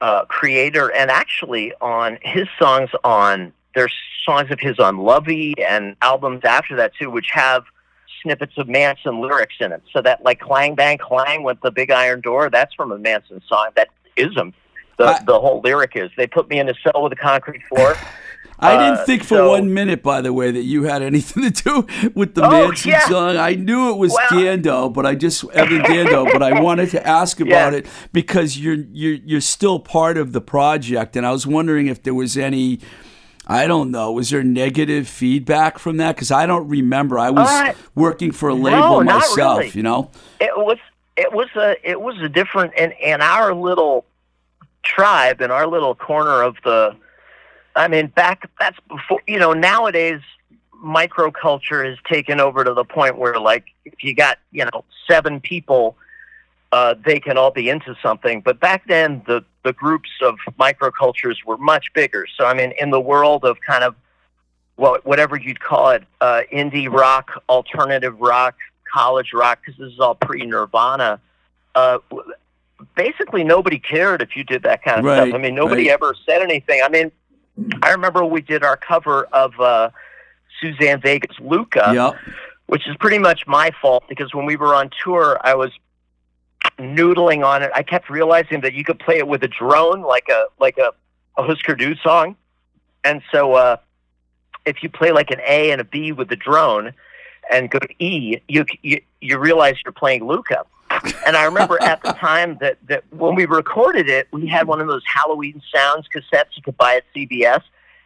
[0.00, 3.94] uh, Creator, and actually on his songs on there's
[4.24, 7.64] songs of his on Lovey and albums after that too, which have
[8.22, 9.82] snippets of Manson lyrics in it.
[9.92, 13.40] So that like Clang Bang Clang with the Big Iron Door, that's from a Manson
[13.48, 13.68] song.
[13.76, 14.52] That is him.
[14.98, 17.62] The, I- the whole lyric is they put me in a cell with a concrete
[17.68, 17.96] floor.
[18.58, 21.50] I Uh, didn't think for so- one minute, by the way, that you had anything
[21.50, 23.08] to do with the Oh, Manson yeah.
[23.08, 23.36] song.
[23.36, 27.04] I knew it was Well- Dando, but I just Evan Dando, but I wanted to
[27.04, 27.78] ask about Yeah.
[27.78, 32.02] it because you're you're you're still part of the project, and I was wondering if
[32.04, 32.78] there was any.
[33.46, 34.12] I don't know.
[34.12, 36.14] Was there negative feedback from that?
[36.14, 37.18] Because I don't remember.
[37.18, 39.58] I was Uh, working for a label not myself.
[39.58, 39.70] really.
[39.70, 40.10] You know.
[40.40, 40.78] it was
[41.16, 44.04] it was a it was a different in in our little
[44.82, 46.96] tribe in our little corner of the
[47.76, 50.20] i mean back that's before you know nowadays
[50.84, 55.40] microculture has taken over to the point where like if you got you know seven
[55.40, 55.96] people
[56.72, 61.36] uh, they can all be into something but back then the the groups of microcultures
[61.46, 63.94] were much bigger so i mean in the world of kind of
[64.76, 68.56] well, whatever you'd call it, uh, indie rock, alternative rock,
[68.92, 71.20] college rock, because this is all pre-Nirvana.
[71.74, 71.98] Uh,
[72.96, 75.34] basically, nobody cared if you did that kind of Right, stuff.
[75.34, 75.94] I mean, nobody right.
[75.94, 76.80] ever said anything.
[76.84, 77.12] I mean,
[77.82, 79.90] I remember we did our cover of uh,
[80.60, 82.16] Suzanne Vega's "Luka," yep.
[82.66, 85.70] which is pretty much my fault because when we were on tour, I was
[86.78, 87.70] noodling on it.
[87.74, 90.92] I kept realizing that you could play it with a drone, like a like a,
[91.36, 92.36] a Husker Du song,
[93.04, 93.76] and so uh,
[94.64, 96.92] if you play like an A and a B with the drone,
[97.50, 100.64] and go to E, you you, you realize you're playing Luka.
[101.26, 104.80] And I remember at the time that, that when we recorded it, we had one
[104.80, 107.62] of those Halloween sounds cassettes you could buy at CBS.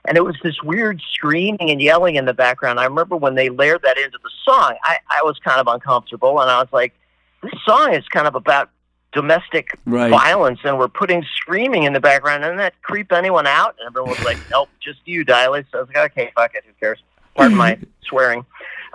[0.09, 2.79] And it was this weird screaming and yelling in the background.
[2.79, 6.41] I remember when they layered that into the song, I, I was kind of uncomfortable.
[6.41, 6.95] And I was like,
[7.43, 8.71] this song is kind of about
[9.13, 10.11] domestic Right.
[10.11, 12.43] violence, and we're putting screaming in the background.
[12.43, 13.77] Doesn't that creep anyone out?
[13.79, 15.65] And everyone was like, nope, just you, Deily.
[15.73, 17.03] So I was like, okay, fuck it, who cares?
[17.35, 18.45] Pardon my swearing.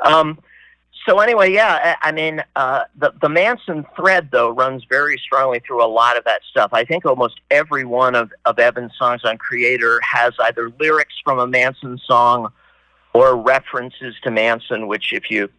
[0.03, 0.37] Um,
[1.07, 5.59] so anyway, yeah, I, I mean, uh, the the Manson thread though runs very strongly
[5.59, 6.69] through a lot of that stuff.
[6.73, 11.39] I think almost every one of of Evan's songs on Creator has either lyrics from
[11.39, 12.51] a Manson song
[13.13, 14.85] or references to Manson.
[14.87, 15.49] Which, if you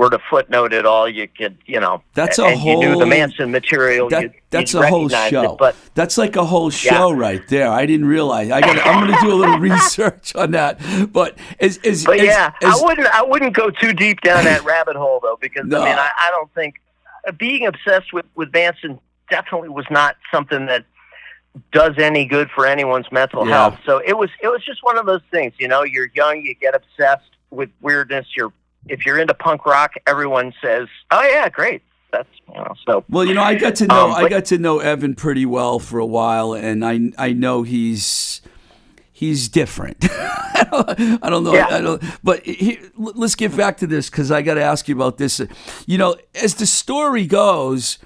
[0.00, 3.04] were to footnote it all, you could, you know, That's a and you knew the
[3.04, 4.08] Manson material.
[4.08, 5.52] That, you'd, that's a whole show.
[5.52, 7.68] It, but that's like a whole show right there.
[7.70, 8.50] I didn't realize.
[8.50, 8.78] I got.
[8.78, 10.80] I'm going to do a little research on that.
[11.12, 13.08] But as as, But as- yeah, as- I wouldn't.
[13.08, 15.82] I wouldn't go too deep down that rabbit hole though, because No.
[15.82, 16.76] I mean, I, I don't think
[17.28, 20.86] uh, being obsessed with with Manson definitely was not something that
[21.72, 23.54] does any good for anyone's mental Yeah.
[23.70, 23.78] health.
[23.84, 24.30] So it was.
[24.42, 25.52] It was just one of those things.
[25.58, 28.26] You know, you're young, you get obsessed with weirdness.
[28.34, 28.52] You're
[28.88, 32.74] if you're into punk rock, everyone says, "Oh yeah, great." That's you know.
[32.86, 35.46] So Well, you know, I got to know Um, I got to know Evan pretty
[35.46, 38.40] well for a while, and I I know he's
[39.12, 39.98] he's different.
[40.10, 41.54] I don't- I don't know.
[41.54, 41.68] Yeah.
[41.70, 42.02] I don't.
[42.24, 45.40] But he, let's get back to this because I got to ask you about this.
[45.86, 47.98] You know, as the story goes.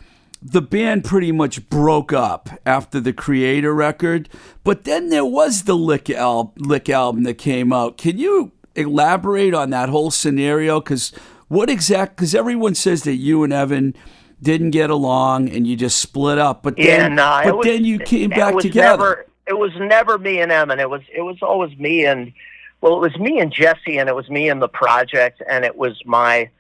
[0.46, 4.28] The band pretty much broke up after the Creator record,
[4.62, 7.96] but then there was the Lick, al- Lick album that came out.
[7.96, 10.80] Can you elaborate on that whole scenario?
[10.80, 11.12] Because
[11.48, 12.16] what exact?
[12.16, 13.94] Because everyone says that you and Evan
[14.42, 16.62] didn't get along and you just split up.
[16.62, 18.98] But then, yeah, no, but was, then you came back together.
[18.98, 20.78] Never, it was never me and Evan.
[20.80, 22.32] It was it was always me and
[22.80, 25.74] well, it was me and Jesse, and it was me and the project, and it
[25.74, 26.50] was my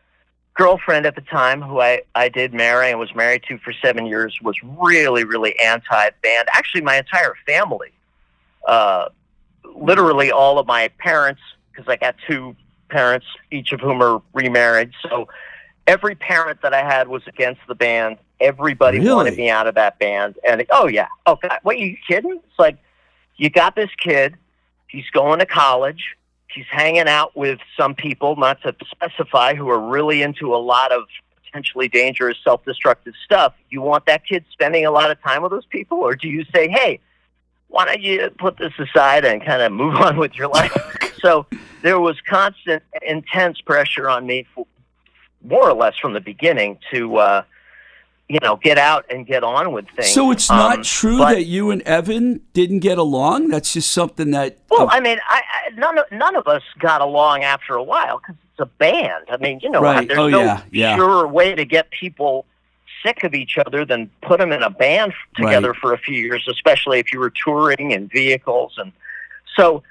[0.54, 4.06] girlfriend at the time, who I, I did marry and was married to for seven
[4.06, 6.48] years, was really, really anti band.
[6.50, 7.90] Actually, my entire family,
[8.66, 9.08] uh,
[9.76, 11.42] literally all of my parents,
[11.74, 12.54] because I got two
[12.88, 14.92] parents, each of whom are remarried.
[15.02, 15.28] So
[15.86, 18.18] every parent that I had was against the band.
[18.40, 19.14] Everybody Really?
[19.14, 20.36] wanted me out of that band.
[20.48, 22.32] And oh yeah, oh God, what are you kidding?
[22.32, 22.78] It's like
[23.36, 24.36] you got this kid.
[24.88, 26.16] He's going to college.
[26.48, 30.92] He's hanging out with some people, not to specify, who are really into a lot
[30.92, 31.04] of
[31.46, 33.54] potentially dangerous, self-destructive stuff.
[33.70, 36.44] You want that kid spending a lot of time with those people, or do you
[36.54, 37.00] say, "Hey,
[37.68, 40.72] why don't you put this aside and kind of move on with your life?"
[41.24, 41.46] So
[41.82, 44.66] there was constant, intense pressure on me, for,
[45.42, 47.42] more or less from the beginning, to uh,
[48.28, 50.12] you know get out and get on with things.
[50.12, 53.48] So it's not Um, true but- that you and Evan didn't get along.
[53.48, 54.58] That's just something that.
[54.70, 58.18] Well, I mean, I, I none of none of us got along after a while
[58.18, 59.24] because it's a band.
[59.30, 60.06] I mean, you know, Right.
[60.06, 60.96] there's Oh, no yeah, yeah.
[60.96, 62.44] surer way to get people
[63.04, 66.46] sick of each other than put them in a band together for a few years,
[66.48, 68.92] especially if you were touring in vehicles and
[69.56, 69.82] so.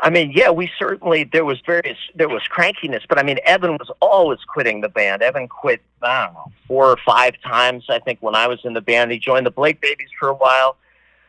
[0.00, 3.72] I mean, yeah, we certainly there was various there was crankiness, but I mean, Evan
[3.72, 5.22] was always quitting the band.
[5.22, 7.84] Evan quit, I don't know, four or five times.
[7.88, 10.34] I think when I was in the band, he joined the Blake Babies for a
[10.34, 10.76] while.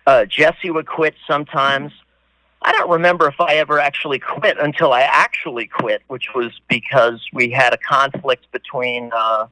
[0.07, 1.91] Uh, Jesse would quit sometimes.
[2.63, 7.21] I don't remember if I ever actually quit until I actually quit, which was because
[7.31, 9.11] we had a conflict between.
[9.13, 9.47] Uh,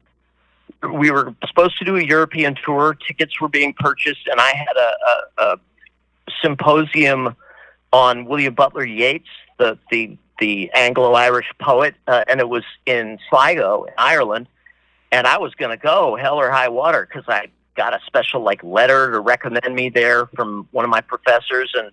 [0.93, 2.97] we were supposed to do a European tour.
[3.07, 5.57] Tickets were being purchased, and I had a, a, a
[6.41, 7.35] symposium
[7.91, 13.85] on William Butler Yeats, the the the Anglo-Irish poet, uh, and it was in Sligo,
[13.97, 14.47] Ireland.
[15.11, 18.41] And I was going to go hell or high water because I got a special
[18.41, 21.91] like letter to recommend me there from one of my professors, and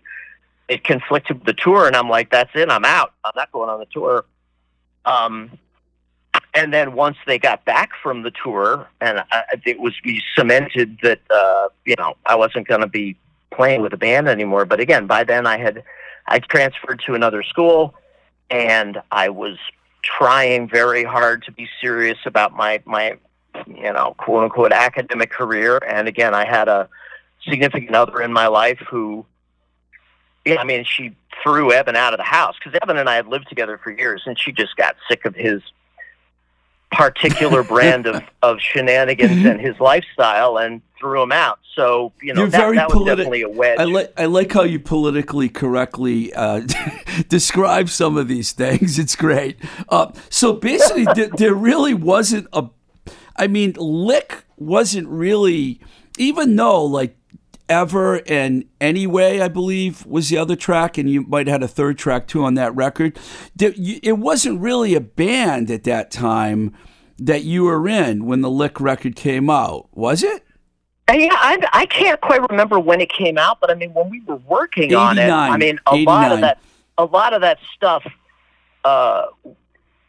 [0.69, 1.87] it conflicted with the tour.
[1.87, 3.13] And I'm like, that's it, I'm out.
[3.25, 4.25] I'm not going on the tour.
[5.05, 5.59] Um,
[6.55, 10.99] and then once they got back from the tour, and I, it was we cemented
[11.03, 13.17] that uh, you know I wasn't going to be
[13.59, 14.65] playing with a band anymore.
[14.65, 15.83] But again, by then I had
[16.29, 17.95] I transferred to another school,
[18.49, 19.59] and I was
[20.03, 23.19] trying very hard to be serious about my my
[23.67, 25.79] you know quote unquote academic career.
[25.79, 26.89] And again, I had a
[27.49, 29.27] significant other in my life who,
[30.45, 33.27] yeah, I mean, she threw Evan out of the house because Evan and I had
[33.27, 35.63] lived together for years, and she just got sick of his
[36.93, 41.59] particular brand of, of shenanigans and his lifestyle and threw him out.
[41.75, 43.79] So, you know, You're that, very that was politi- definitely a wedge.
[43.79, 46.63] I like I like how you politically correctly uh,
[47.29, 48.99] describe some of these things.
[48.99, 49.59] It's great.
[49.89, 52.67] Uh, so basically, there, there really wasn't a.
[53.37, 55.81] I mean, Lick wasn't really,
[56.19, 57.17] even though like
[57.69, 61.69] ever and anyway, I believe was the other track, and you might have had a
[61.69, 63.19] third track too on that record.
[63.61, 66.75] It wasn't really a band at that time
[67.19, 70.45] that you were in when the Lick record came out, was it?
[71.09, 74.11] Uh, Yeah, I, I can't quite remember when it came out, but I mean, when
[74.11, 76.59] we were working on it, I mean, a lot of that,
[76.97, 78.05] a lot of that stuff,
[78.85, 79.27] uh,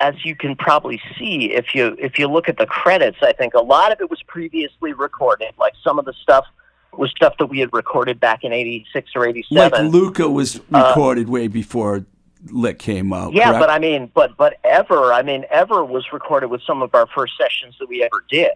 [0.02, 3.54] as you can probably see if you if you look at the credits, I think
[3.54, 5.54] a lot of it was previously recorded.
[5.58, 6.46] Like some of the stuff
[6.94, 9.72] was stuff that we had recorded back in '86 or '87.
[9.72, 12.06] Like Luka was recorded way before
[12.48, 13.30] Lick came out.
[13.30, 13.60] Uh, yeah, correct?
[13.60, 17.08] but I mean, but but Ever, I mean, Ever was recorded with some of our
[17.08, 18.52] first sessions that we ever did.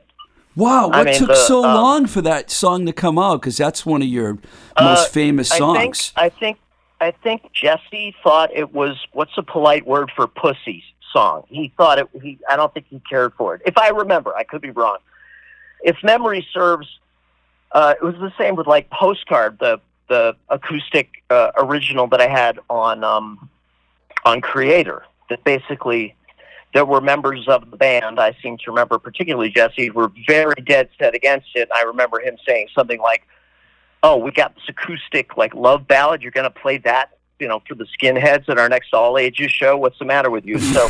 [0.55, 3.41] Wow, what I mean, took the, so um, long for that song to come out?
[3.41, 4.37] Because that's one of your
[4.75, 6.09] Uh, most famous I songs.
[6.09, 6.57] think I think
[7.01, 11.43] I think Jesse thought it was what's a polite word for pussy song.
[11.47, 12.07] He thought it.
[12.21, 13.61] He I don't think he cared for it.
[13.65, 14.97] If I remember, I could be wrong.
[15.83, 16.87] If memory serves,
[17.73, 22.27] uh, it was the same with like postcard, the the acoustic uh, original that I
[22.27, 23.49] had on um,
[24.25, 25.03] on Creator.
[25.29, 26.15] That basically
[26.73, 28.19] there were members of the band.
[28.19, 31.69] I seem to remember, particularly Jesse, were very dead set against it.
[31.73, 33.23] I remember him saying something like
[34.03, 36.21] oh, we got this acoustic like love ballad.
[36.21, 39.51] You're going to play that, you know, for the skinheads at our next all ages
[39.51, 39.77] show.
[39.77, 40.59] What's the matter with you?
[40.59, 40.89] So,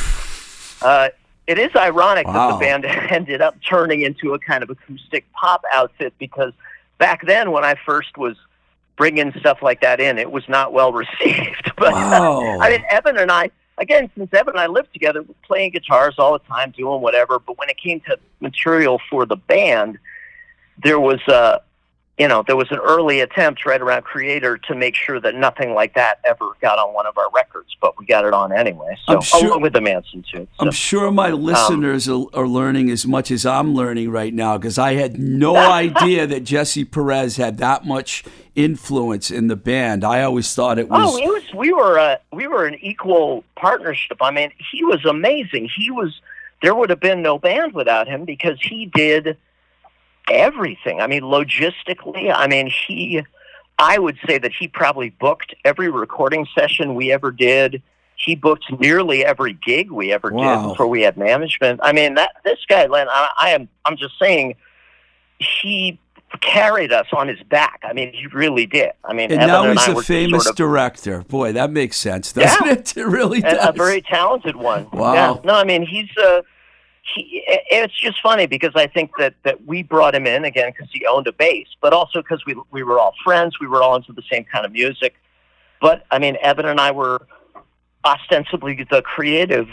[0.81, 1.09] uh,
[1.45, 5.63] it is ironic that the band ended up turning into a kind of acoustic pop
[5.73, 6.53] outfit because
[6.97, 8.35] back then, when I first was
[8.95, 11.71] bringing stuff like that in, it was not well received.
[11.77, 12.59] But Wow.
[12.59, 16.33] I mean, Evan and I, again, since Evan and I lived together, playing guitars all
[16.33, 17.39] the time, doing whatever.
[17.39, 19.97] But when it came to material for the band,
[20.83, 21.59] there was uh,
[22.19, 25.73] you know, there was an early attempt right around Creator to make sure that nothing
[25.73, 28.95] like that ever got on one of our records, but we got it on anyway.
[29.07, 30.47] So, sure, along with the Manson too.
[30.59, 30.65] So.
[30.65, 34.59] I'm sure my Um, listeners are, are learning as much as I'm learning right now
[34.59, 38.23] because I had no idea that Jesse Peretz had that much
[38.55, 40.03] influence in the band.
[40.03, 41.15] I always thought it was.
[41.15, 41.53] Oh, it was.
[41.55, 44.17] We were a we were an equal partnership.
[44.21, 45.67] I mean, he was amazing.
[45.75, 46.21] He was.
[46.61, 49.35] There would have been no band without him because he did
[50.29, 51.01] everything.
[51.01, 53.23] I mean, logistically, I mean, he,
[53.79, 57.81] I would say that he probably booked every recording session we ever did.
[58.15, 60.61] He booked nearly every gig we ever Wow.
[60.61, 61.79] did before we had management.
[61.83, 64.55] I mean, that this guy, Len, I, I am, I'm just saying,
[65.39, 65.99] he
[66.41, 67.81] carried us on his back.
[67.83, 68.91] I mean, he really did.
[69.03, 71.23] I mean, and Evan now and he's I a famous sort of, director.
[71.27, 72.71] Boy, that makes sense, doesn't Yeah.
[72.73, 72.97] it?
[72.97, 73.69] It really and does.
[73.69, 74.87] a very talented one.
[74.93, 75.13] Wow.
[75.13, 75.35] Yeah.
[75.43, 76.41] No, I mean he's uh
[77.03, 77.43] he.
[77.47, 81.05] It's just funny because I think that that we brought him in again because he
[81.05, 83.59] owned a bass, but also because we we were all friends.
[83.59, 85.15] We were all into the same kind of music.
[85.81, 87.27] But I mean, Evan and I were
[88.05, 89.67] ostensibly the creative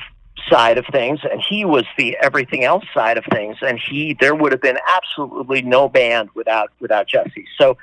[0.48, 3.56] side of things, and he was the everything else side of things.
[3.62, 7.46] And he, there would have been absolutely no band without without Jesse.
[7.58, 7.76] So,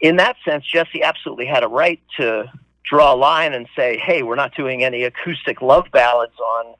[0.00, 2.50] in that sense, Jesse absolutely had a right to
[2.84, 6.74] draw a line and say, "Hey, we're not doing any acoustic love ballads on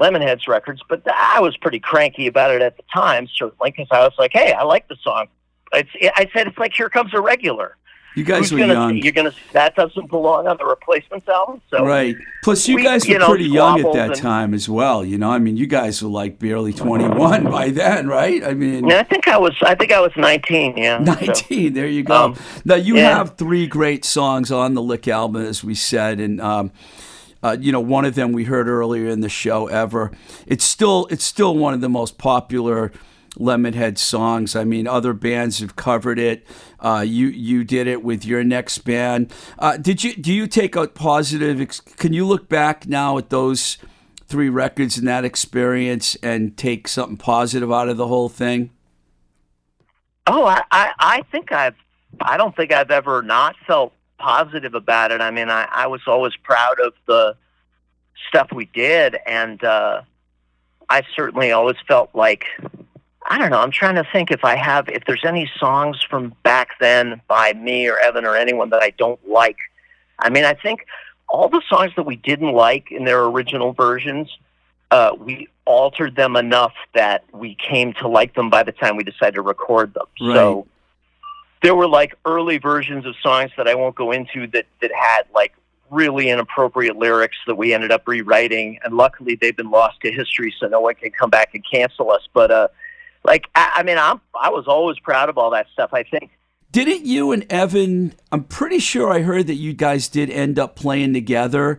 [0.00, 4.00] Lemonheads records." But I was pretty cranky about it at the time, certainly, because I
[4.00, 5.26] was like, "Hey, I like the song."
[5.72, 7.76] It's, I said, "It's like here comes a regular."
[8.14, 8.74] you guys Who's were gonna?
[8.74, 8.96] young.
[8.98, 9.32] You're gonna.
[9.54, 11.62] That doesn't belong on the replacements album.
[11.70, 12.14] So Right.
[12.44, 15.02] Plus, you we, guys you were know, pretty young at that and- time as well.
[15.02, 18.44] You know, I mean, you guys were like barely 21 by then, right?
[18.44, 19.56] I mean, Yeah, I think I was.
[19.62, 20.76] I think I was 19.
[20.76, 20.98] Yeah.
[20.98, 21.72] so- 19.
[21.72, 22.14] There you go.
[22.26, 22.36] Um,
[22.66, 23.16] now you yeah.
[23.16, 26.70] have three great songs on the Lick album, as we said, and um,
[27.42, 29.66] uh, you know one of them we heard earlier in the show.
[29.66, 30.12] Ever,
[30.46, 32.92] it's still it's still one of the most popular
[33.38, 34.54] Lemonhead songs.
[34.54, 36.46] I mean, other bands have covered it.
[36.80, 39.32] Uh, you you did it with your next band.
[39.58, 41.66] Uh, did you do you take a positive?
[41.96, 43.78] Can you look back now at those?
[44.28, 48.70] Three records and that experience, and take something positive out of the whole thing.
[50.26, 51.74] Oh, I, I, I think I've.
[52.18, 55.20] I don't think I've ever not felt positive about it.
[55.20, 57.36] I mean, I, I was always proud of the
[58.28, 60.02] stuff we did, and uh,
[60.88, 62.44] I certainly always felt like
[63.28, 63.60] I don't know.
[63.60, 67.52] I'm trying to think if I have if there's any songs from back then by
[67.52, 69.58] me or Evan or anyone that I don't like.
[70.18, 70.86] I mean, I think
[71.28, 74.28] all the songs that we didn't like in their original versions,
[74.90, 79.04] uh, we altered them enough that we came to like them by the time we
[79.04, 80.06] decided to record them.
[80.20, 80.34] Right.
[80.34, 80.66] So
[81.62, 85.22] there were like early versions of songs that I won't go into that that had
[85.34, 85.54] like
[85.90, 90.52] really inappropriate lyrics that we ended up rewriting, and luckily they've been lost to history,
[90.58, 92.26] so no one can come back and cancel us.
[92.32, 92.68] But uh,
[93.24, 95.90] like I, I mean, I'm I was always proud of all that stuff.
[95.92, 96.30] I think.
[96.72, 98.14] Didn't you and Evan?
[98.32, 101.78] I'm pretty sure I heard that you guys did end up playing together,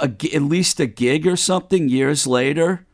[0.00, 2.86] a g at least a gig or something years later.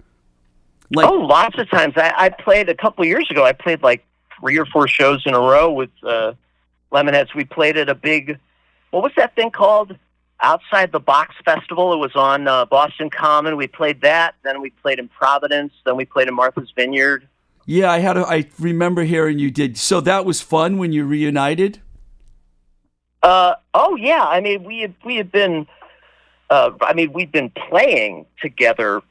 [0.92, 1.94] Like, oh, lots of times.
[1.96, 3.44] I, I played a couple years ago.
[3.44, 4.04] I played like
[4.40, 6.32] three or four shows in a row with uh,
[6.90, 7.34] Lemonheads.
[7.34, 8.38] We played at a big,
[8.90, 9.96] what was that thing called?
[10.42, 11.92] Outside the Box Festival.
[11.92, 13.58] It was on uh, Boston Common.
[13.58, 14.36] We played that.
[14.42, 15.74] Then we played in Providence.
[15.84, 17.28] Then we played in Martha's Vineyard.
[17.66, 18.16] yeah, I had.
[18.16, 19.76] A, I remember hearing you did.
[19.76, 21.80] So that was fun when you reunited.
[23.22, 24.24] Uh, oh yeah.
[24.24, 25.66] I mean, we had we had been.
[26.48, 29.02] Uh, I mean, we've been playing together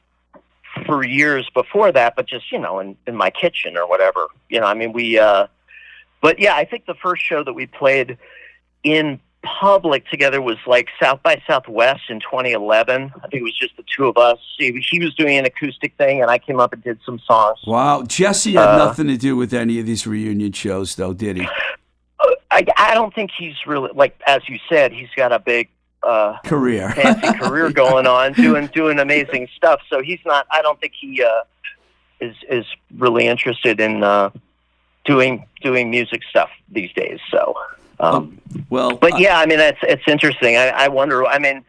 [0.90, 4.26] for years before that, but just you know, in in my kitchen or whatever.
[4.48, 5.18] You know, I mean, we.
[5.18, 5.46] Uh,
[6.20, 8.18] but yeah, I think the first show that we played
[8.84, 13.10] in public together was like South by Southwest in 2011.
[13.16, 14.38] I think it was just the two of us.
[14.58, 17.58] He, he was doing an acoustic thing, and I came up and did some songs.
[17.66, 21.38] Wow, Jesse had Uh, nothing to do with any of these reunion shows, though, did
[21.38, 21.48] he?
[22.50, 24.92] I, I don't think he's really like as you said.
[24.92, 25.68] He's got a big.
[26.02, 26.90] Uh, Career.
[26.92, 29.82] fancy career going on, doing doing amazing stuff.
[29.90, 30.46] So he's not.
[30.50, 31.42] I don't think he uh,
[32.20, 32.64] is is
[32.96, 34.30] really interested in uh,
[35.04, 37.18] doing doing music stuff these days.
[37.30, 37.54] So,
[37.98, 38.40] um,
[38.70, 40.56] well, but yeah, I mean, it's it's interesting.
[40.56, 41.26] I, I wonder.
[41.26, 41.64] I mean,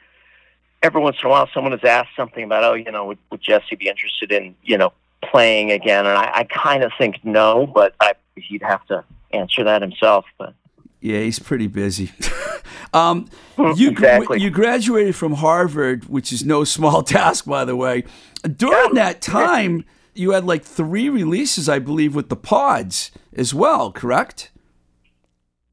[0.81, 3.41] every once in a while, someone has asked something about, oh, you know, would, would
[3.41, 6.05] Jesse be interested in you know playing again?
[6.05, 10.25] And I, I kind of think no, but I, he'd have to answer that himself.
[10.37, 10.53] But
[11.01, 12.11] Yeah, he's pretty busy.
[12.93, 13.27] um,
[13.75, 14.39] you Exactly.
[14.39, 18.03] you graduated from Harvard, which is no small task, by the way.
[18.43, 19.83] During that time,
[20.13, 23.91] you had like three releases, I believe, with the Pods as well.
[23.91, 24.51] Correct?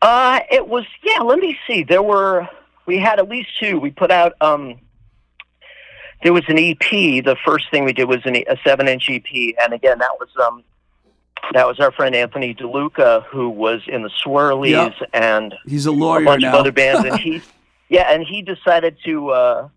[0.00, 1.22] Uh, it was yeah.
[1.22, 1.82] Let me see.
[1.82, 2.48] There were
[2.86, 3.78] we had at least two.
[3.78, 4.80] We put out um.
[6.22, 6.80] There was an EP.
[6.80, 10.64] The first thing we did was an, a seven-inch EP, and again, that was um.
[11.52, 15.10] That was our friend Anthony DeLuca, who was in the Swirlies Yep.
[15.12, 16.48] and He's a lawyer a bunch now.
[16.50, 17.42] of other bands, and he,
[17.88, 19.68] yeah, and he decided to, uh,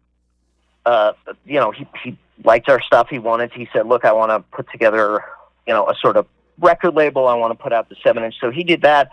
[0.85, 1.13] uh,
[1.45, 3.07] you know, he he liked our stuff.
[3.09, 3.51] He wanted.
[3.53, 5.23] He said, "Look, I want to put together,
[5.67, 6.25] you know, a sort of
[6.59, 7.27] record label.
[7.27, 9.09] I want to put out the seven inch." So he did that,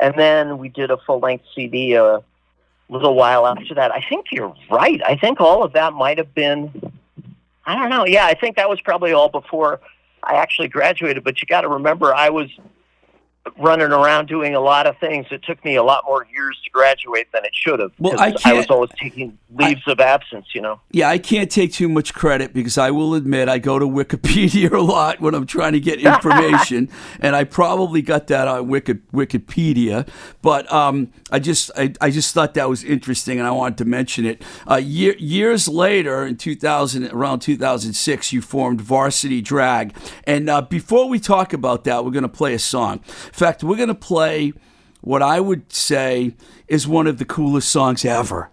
[0.00, 2.22] and then we did a full length CD a
[2.90, 3.92] little while after that.
[3.92, 5.00] I think you're right.
[5.06, 6.92] I think all of that might have been.
[7.66, 8.04] I don't know.
[8.04, 9.80] Yeah, I think that was probably all before
[10.24, 11.24] I actually graduated.
[11.24, 12.48] But you got to remember, I was
[13.58, 15.26] running around doing a lot of things.
[15.30, 17.92] It took me a lot more years to graduate than it should have.
[17.98, 20.80] Well, I I, was always taking leaves of absence, you know.
[20.90, 24.72] Yeah, I can't take too much credit because I will admit I go to Wikipedia
[24.72, 26.88] a lot when I'm trying to get information,
[27.20, 30.08] and I probably got that on Wiki, Wikipedia.
[30.42, 33.84] But um, I just I, I just thought that was interesting, and I wanted to
[33.84, 34.42] mention it.
[34.68, 41.08] Uh, year, years later, in 2000, around 2006, you formed Varsity Drag, and uh, before
[41.08, 43.00] we talk about that, we're going to play a song.
[43.34, 44.52] In fact, we're going to play
[45.00, 46.36] what I would say
[46.68, 48.48] is one of the coolest songs ever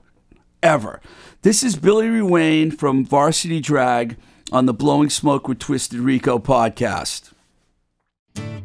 [0.63, 0.99] ever.
[1.43, 4.17] This is Billy Ruane from Varsity Drag
[4.51, 7.31] on the Blowing Smoke with Twisted Rico podcast.
[8.35, 8.57] 250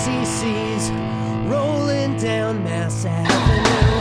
[0.00, 0.90] cc's
[1.50, 4.00] rolling down Mass Avenue.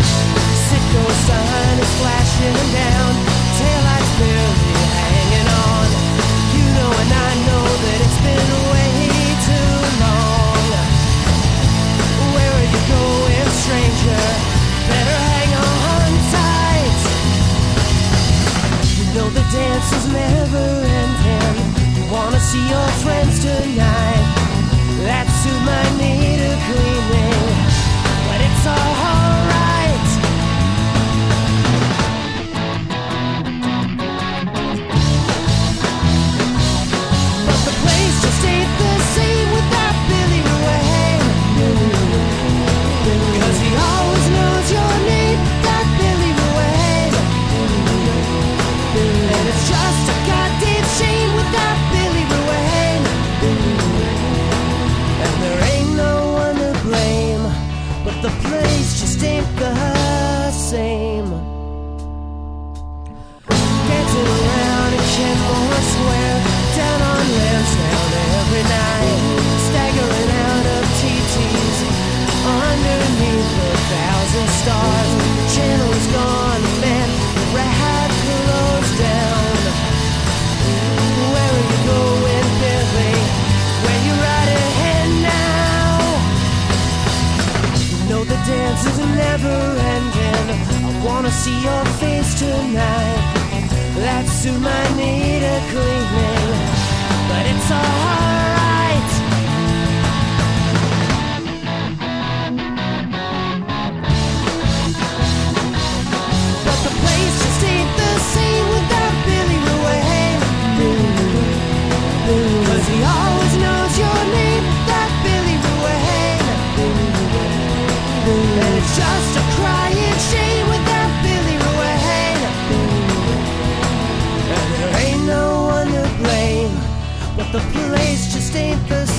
[0.68, 3.37] Citgo sign is flashing down,
[19.58, 20.66] know the dance is never
[21.02, 21.58] ending.
[21.96, 24.26] You wanna see your friends tonight.
[25.04, 27.27] That suit my need a cleaning,
[58.28, 61.30] the place just ain't the same.
[63.88, 66.40] Dancing around in Kenmore Square,
[66.76, 69.22] down on Lansdowne every night,
[69.68, 71.78] staggering out of TTs
[72.68, 75.37] underneath a thousand stars.
[89.48, 90.48] Never ending.
[90.86, 93.22] I wanna see your face tonight.
[94.04, 96.58] That suit might need a cleaning,
[97.30, 98.37] but it's alright.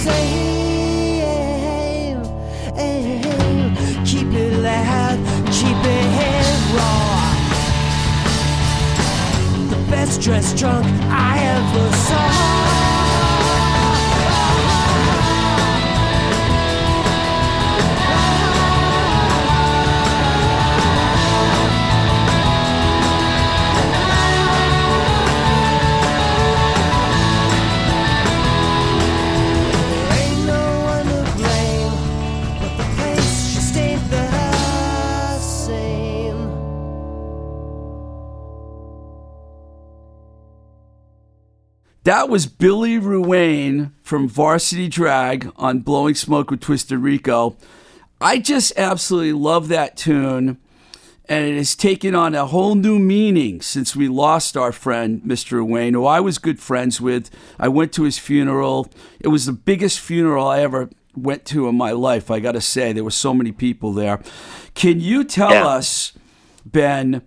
[0.08, 1.98] Same.
[4.04, 5.18] Keep it loud,
[5.52, 7.34] keep it raw.
[9.70, 12.67] The best dressed drunk I ever saw.
[42.08, 47.58] That was Billy Ruane from Varsity Drag on Blowing Smoke with Twisted Rico.
[48.18, 50.56] I just absolutely love that tune,
[51.28, 55.62] and it has taken on a whole new meaning since we lost our friend, Mr.
[55.62, 57.28] Ruane, who I was good friends with.
[57.58, 58.90] I went to his funeral.
[59.20, 62.62] It was the biggest funeral I ever went to in my life, I got to
[62.62, 62.94] say.
[62.94, 64.22] There were so many people there.
[64.72, 65.66] Can you tell Yeah.
[65.66, 66.14] us,
[66.64, 67.20] Ben,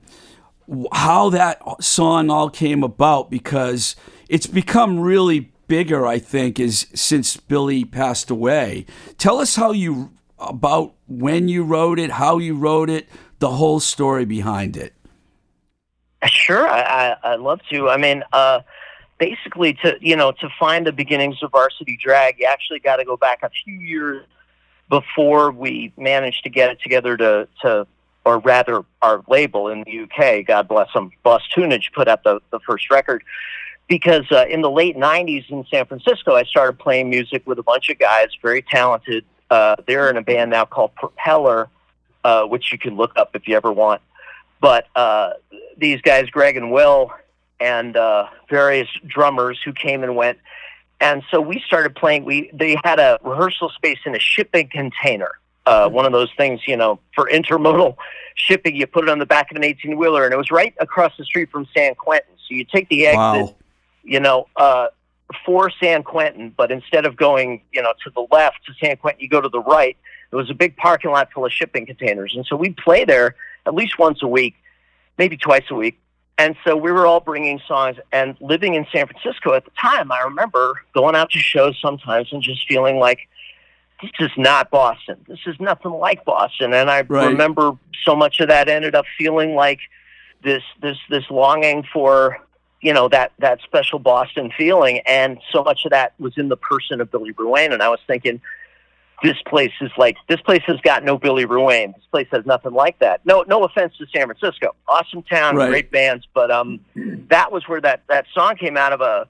[0.91, 3.95] how that song all came about because
[4.31, 8.85] it's become really bigger i think is since billy passed away
[9.17, 13.07] tell us how you about when you wrote it how you wrote it
[13.39, 14.93] the whole story behind it
[16.27, 16.81] Sure, I,
[17.23, 17.89] I, I'd love to.
[17.89, 18.61] I mean, uh,
[19.17, 23.05] basically, to you know, to find the beginnings of Varsity Drag, you actually got to
[23.05, 24.25] go back a few years
[24.89, 27.87] before we managed to get it together to to,
[28.23, 32.39] or rather, our label in the UK, God bless them, Boss Tunage, put out the
[32.51, 33.23] the first record.
[33.87, 37.63] Because uh, in the late '90s in San Francisco, I started playing music with a
[37.63, 39.25] bunch of guys, very talented.
[39.49, 41.67] Uh, they're in a band now called Propeller,
[42.23, 44.01] uh, which you can look up if you ever want.
[44.61, 45.31] But uh,
[45.77, 47.11] these guys, Greg and Will,
[47.59, 50.37] and uh, various drummers who came and went,
[51.01, 52.23] and so we started playing.
[52.23, 55.31] We they had a rehearsal space in a shipping container,
[55.65, 57.97] uh, one of those things, you know, for intermodal
[58.35, 58.75] shipping.
[58.75, 61.11] You put it on the back of an eighteen wheeler, and it was right across
[61.17, 62.31] the street from San Quentin.
[62.47, 63.55] So you take the exit, Wow.
[64.03, 64.87] You know, uh,
[65.45, 69.21] for San Quentin, but instead of going, you know, to the left to San Quentin,
[69.21, 69.97] you go to the right.
[70.29, 73.35] There was a big parking lot full of shipping containers, and so we'd play there
[73.65, 74.55] at least once a week,
[75.17, 75.99] maybe twice a week.
[76.37, 80.11] And so we were all bringing songs and living in San Francisco at the time.
[80.11, 83.19] I remember going out to shows sometimes and just feeling like
[84.01, 85.17] this is not Boston.
[85.27, 86.73] This is nothing like Boston.
[86.73, 87.27] And I Right.
[87.27, 87.73] remember
[88.03, 89.79] so much of that ended up feeling like
[90.43, 92.39] this this this longing for
[92.81, 96.57] you know that that special Boston feeling, and so much of that was in the
[96.57, 97.73] person of Billy Ruane.
[97.73, 98.41] And I was thinking,
[99.23, 101.93] this place is like this place has got no Billy Ruane.
[101.95, 103.25] This place has nothing like that.
[103.25, 105.69] No, no offense to San Francisco, awesome town, Right.
[105.69, 106.79] great bands, but um,
[107.29, 109.27] that was where that that song came out of a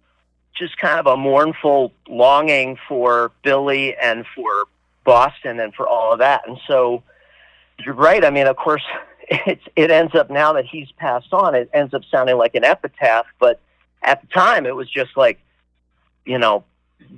[0.57, 4.65] just kind of a mournful longing for Billy and for
[5.03, 6.47] Boston and for all of that.
[6.47, 7.03] And so
[7.83, 8.23] you're right.
[8.23, 8.83] I mean, of course,
[9.31, 12.65] it's it ends up now that he's passed on, it ends up sounding like an
[12.65, 13.25] epitaph.
[13.39, 13.59] But
[14.03, 15.39] at the time, it was just like,
[16.25, 16.65] you know,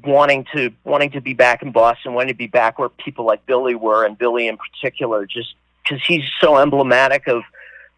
[0.04, 3.46] wanting to wanting to be back in Boston, wanting to be back where people like
[3.48, 7.42] Billy were, and Billy in particular, just because he's so emblematic of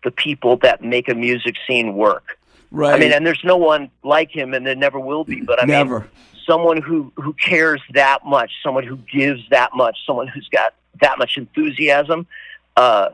[0.05, 2.37] the people that make a music scene work.
[2.71, 2.95] Right.
[2.95, 5.41] I mean, and there's no one like him, and there never will be.
[5.41, 6.07] But I mean, Never.
[6.45, 11.17] someone who who cares that much, someone who gives that much, someone who's got that
[11.17, 12.27] much enthusiasm.
[12.77, 13.09] Uh,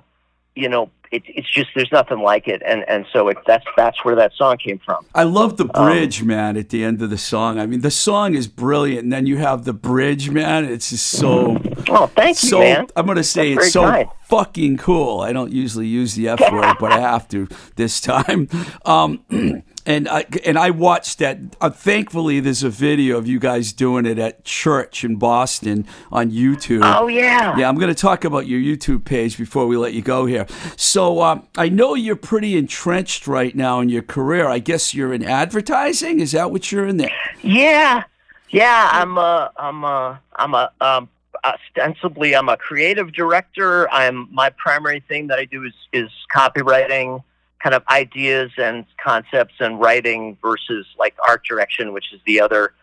[0.55, 4.03] you know, it, it's just there's nothing like it, and and so it, that's that's
[4.05, 5.05] where that song came from.
[5.13, 7.59] I love the Um, bridge, man, at the end of the song.
[7.59, 10.63] I mean, the song is brilliant, and then you have the bridge, man.
[10.65, 11.57] It's just so,
[11.89, 12.59] Oh, thank you, so.
[12.59, 12.87] man.
[12.95, 14.07] I'm gonna say That's it's so kind.
[14.29, 15.19] fucking cool.
[15.19, 18.47] I don't usually use the F word, but I have to this time.
[18.85, 19.23] Um,
[19.85, 21.37] and I and I watched that.
[21.59, 26.31] Uh, thankfully, there's a video of you guys doing it at church in Boston on
[26.31, 26.81] YouTube.
[26.83, 27.57] Oh yeah.
[27.57, 30.45] Yeah, I'm going to talk about your YouTube page before we let you go here.
[30.75, 34.47] So um, I know you're pretty entrenched right now in your career.
[34.47, 36.19] I guess you're in advertising.
[36.19, 37.11] Is that what you're in there?
[37.41, 38.03] Yeah,
[38.49, 38.89] yeah.
[38.91, 41.09] I'm a, I'm a, I'm a, um,
[41.43, 43.89] ostensibly I'm a creative director.
[43.91, 47.23] I'm my primary thing that I do is is copywriting,
[47.61, 52.73] kind of ideas and concepts and writing versus like art direction, which is the other,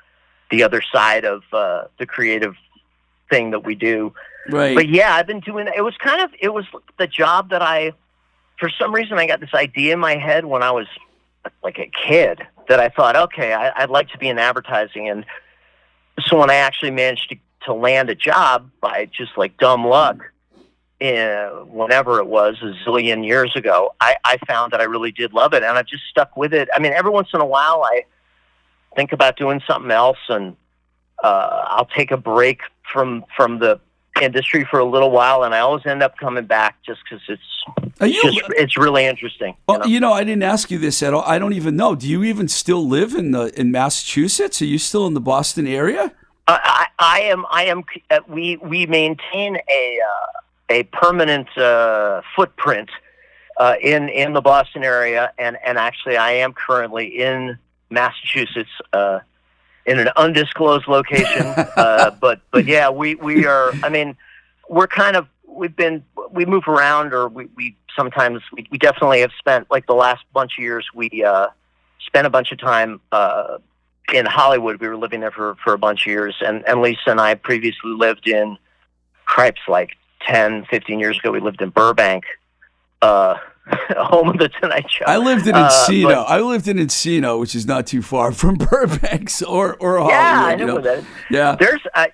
[0.51, 2.55] the other side of uh, the creative
[3.31, 4.13] thing that we do.
[4.49, 4.75] Right.
[4.75, 5.69] But yeah, I've been doing.
[5.75, 6.65] It was kind of it was
[6.99, 7.93] the job that I,
[8.59, 10.87] for some reason, I got this idea in my head when I was
[11.63, 15.27] like a kid that I thought, okay, I, I'd like to be in advertising, and
[16.27, 20.33] so when I actually managed to to land a job by just like dumb luck,
[21.01, 25.33] uh, whenever it was a zillion years ago, I, I found that I really did
[25.33, 26.69] love it, and I've just stuck with it.
[26.75, 28.05] I mean, every once in a while, I
[28.97, 30.57] think about doing something else, and
[31.23, 32.61] uh, I'll take a break
[32.93, 33.81] from from the
[34.21, 38.01] industry for a little while, and I always end up coming back just because it's
[38.01, 38.21] Are you?
[38.23, 39.51] just it's really interesting.
[39.51, 39.87] you Well, know?
[39.87, 41.23] you know, I didn't ask you this at all.
[41.23, 41.95] I don't even know.
[41.95, 44.61] Do you even still live in the in Massachusetts?
[44.61, 46.13] Are you still in the Boston area?
[46.49, 52.23] I, I I am I am uh, we we maintain a uh, a permanent uh,
[52.37, 52.91] footprint
[53.59, 57.59] uh, in in the Boston area, and and actually I am currently in
[57.91, 58.71] Massachusetts.
[58.93, 59.21] Uh,
[59.87, 61.47] in an undisclosed location,
[61.77, 63.73] uh, but but yeah, we we are.
[63.83, 64.19] I mean,
[64.69, 69.21] we're kind of we've been we move around, or we, we sometimes we, we definitely
[69.21, 71.47] have spent like the last bunch of years we uh,
[72.09, 73.59] spent a bunch of time uh,
[74.13, 74.81] in Hollywood.
[74.81, 76.37] We were living there for, for a bunch of years.
[76.41, 78.57] And, and Lisa and I previously lived in
[79.25, 79.91] Cripes like
[80.27, 81.31] 10, 15 years ago.
[81.31, 82.25] We lived in Burbank,
[83.03, 83.37] uh,
[83.97, 85.05] home of the Tonight Show.
[85.07, 86.05] I lived in Uh, Encino.
[86.15, 90.11] but- I lived in Encino, which is not too far from Burbank or or Hollywood.
[90.11, 90.75] yeah, I you know know?
[90.81, 91.05] where that.
[91.31, 91.57] Yeah.
[91.59, 92.13] There's, I,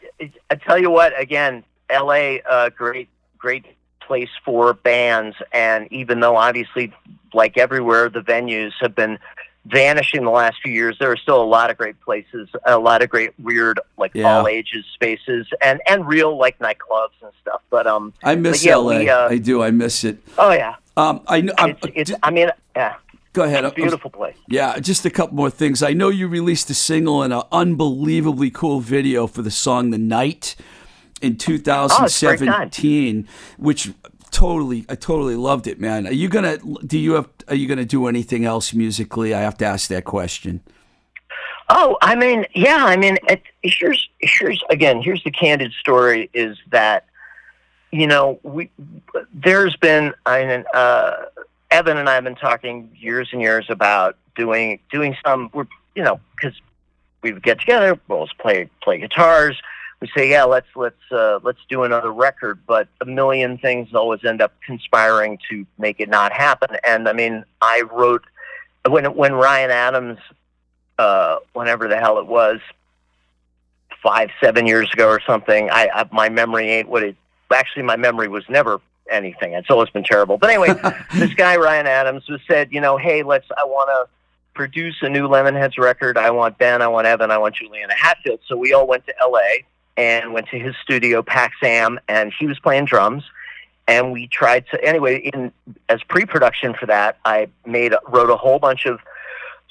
[0.51, 3.65] I tell you what, again, LA, uh, great, great
[4.01, 5.37] place for bands.
[5.53, 6.93] And even though obviously,
[7.33, 9.19] like everywhere, the venues have been
[9.67, 13.03] vanishing the last few years, there are still a lot of great places, a lot
[13.03, 14.37] of great weird, like Yeah.
[14.39, 17.63] all ages spaces and, and real like nightclubs and stuff.
[17.71, 18.99] But, um, I miss yeah, LA.
[18.99, 19.63] we, uh, I do.
[19.63, 20.19] I miss it.
[20.39, 21.55] oh yeah, Um, I know.
[21.59, 22.95] It's, it's, I mean, yeah.
[23.33, 23.65] Go ahead.
[23.65, 24.37] It's a beautiful place.
[24.47, 25.83] Yeah, just a couple more things.
[25.83, 29.99] I know you released a single and an unbelievably cool video for the song "The
[29.99, 30.55] Night"
[31.21, 32.71] in Oh, it's a great time.
[32.71, 33.91] 2017, which
[34.35, 36.07] totally, I totally loved it, man.
[36.07, 36.59] Are you gonna?
[36.59, 37.29] Do you have?
[37.49, 39.33] Are you gonna do anything else musically?
[39.33, 40.61] I have to ask that question.
[41.69, 43.17] Oh, I mean, yeah, I mean,
[43.63, 47.07] here's here's again, here's the candid story: is that
[47.93, 48.71] you know we
[49.33, 51.13] there's been I mean, uh,
[51.71, 56.03] Evan and I have been talking years and years about doing doing some we're you
[56.03, 56.61] know because
[57.23, 59.63] we would get together, we'll play play guitars.
[60.05, 64.23] We say, yeah, let's let's uh, let's do another record, but a million things always
[64.23, 66.77] end up conspiring to make it not happen.
[66.87, 68.23] And I mean, I wrote
[68.87, 70.19] when when Ryan Adams
[70.99, 72.61] uh, whenever the hell it was,
[74.03, 75.71] five, seven years ago or something.
[75.71, 77.17] I, I my memory ain't what it.
[77.51, 79.55] Actually, my memory was never anything.
[79.55, 80.37] It's always been terrible.
[80.37, 80.75] But anyway,
[81.15, 83.47] this guy Ryan Adams was said, you know, hey, let's.
[83.57, 84.13] I want to
[84.53, 86.19] produce a new Lemonheads record.
[86.19, 86.83] I want Ben.
[86.83, 87.31] I want Evan.
[87.31, 88.41] I want Juliana Hatfield.
[88.47, 89.65] So we all went to L.A.
[89.97, 93.25] and went to his studio, Paxam, and he was playing drums.
[93.87, 95.19] And we tried to anyway.
[95.19, 95.53] In
[95.89, 98.99] as pre-production for that, I made wrote a whole bunch of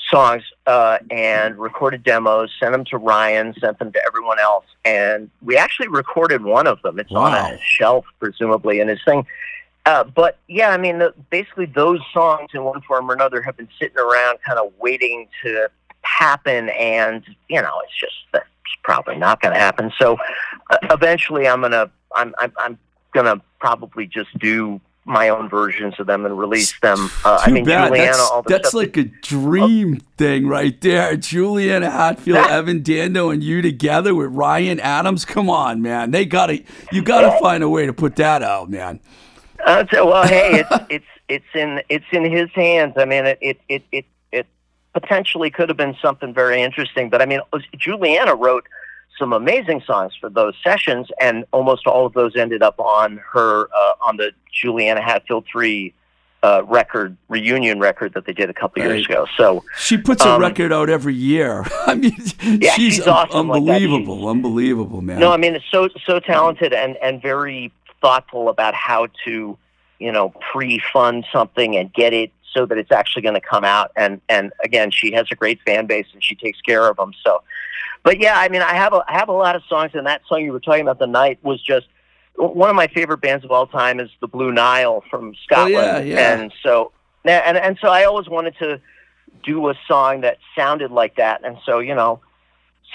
[0.09, 5.31] songs uh, and recorded demos, sent them to Ryan, sent them to everyone else, and
[5.41, 6.99] we actually recorded one of them.
[6.99, 9.25] It's on a shelf, presumably, in his thing.
[9.85, 13.57] Uh, but yeah, I mean, the, basically, those songs in one form or another have
[13.57, 15.69] been sitting around, kind of waiting to
[16.01, 18.47] happen, and you know, it's just that's
[18.83, 19.91] probably not going to happen.
[19.99, 20.17] So
[20.69, 22.77] uh, eventually, I'm gonna, I'm, I'm, I'm
[23.13, 27.09] gonna probably just do my own versions of them and release them.
[27.25, 27.89] Uh, I mean, bad.
[27.89, 31.15] Juliana, that's all the that's stuff like a dream thing right there.
[31.17, 35.25] Juliana Hatfield, That- Evan Dando, and you together with Ryan Adams.
[35.25, 36.11] Come on, man.
[36.11, 36.63] They gotta.
[36.91, 38.99] You gotta find a way to put that out, man.
[39.65, 42.93] Uh, so, well, hey, it's it's it's in it's in his hands.
[42.97, 44.05] I mean, it it it, it
[44.93, 47.09] potentially could have been something very interesting.
[47.09, 47.39] But I mean,
[47.77, 48.65] Juliana wrote
[49.19, 53.67] some amazing songs for those sessions, and almost all of those ended up on her
[53.75, 55.93] uh, on the Juliana Hatfield three
[56.41, 59.25] uh, record reunion record that they did a couple years ago.
[59.37, 61.63] So She puts a Um, record out every year.
[61.87, 63.75] I mean, Yeah, she's, she's un- awesome like that.
[63.75, 65.19] unbelievable, unbelievable, man.
[65.19, 67.71] No, I mean it's so so talented and and very
[68.01, 69.57] thoughtful about how to,
[69.99, 73.91] you know, pre-fund something and get it so that it's actually going to come out.
[73.95, 77.13] And and again, she has a great fan base and she takes care of them.
[77.23, 77.41] So,
[78.03, 80.21] but yeah, I mean, I have a I have a lot of songs, and that
[80.27, 81.87] song you were talking about, the night, was just
[82.35, 85.75] one of my favorite bands of all time is the Blue Nile from Scotland.
[85.75, 86.33] Oh, yeah, yeah.
[86.33, 86.91] And so
[87.23, 88.81] and and so I always wanted to
[89.43, 91.43] do a song that sounded like that.
[91.43, 92.21] And so you know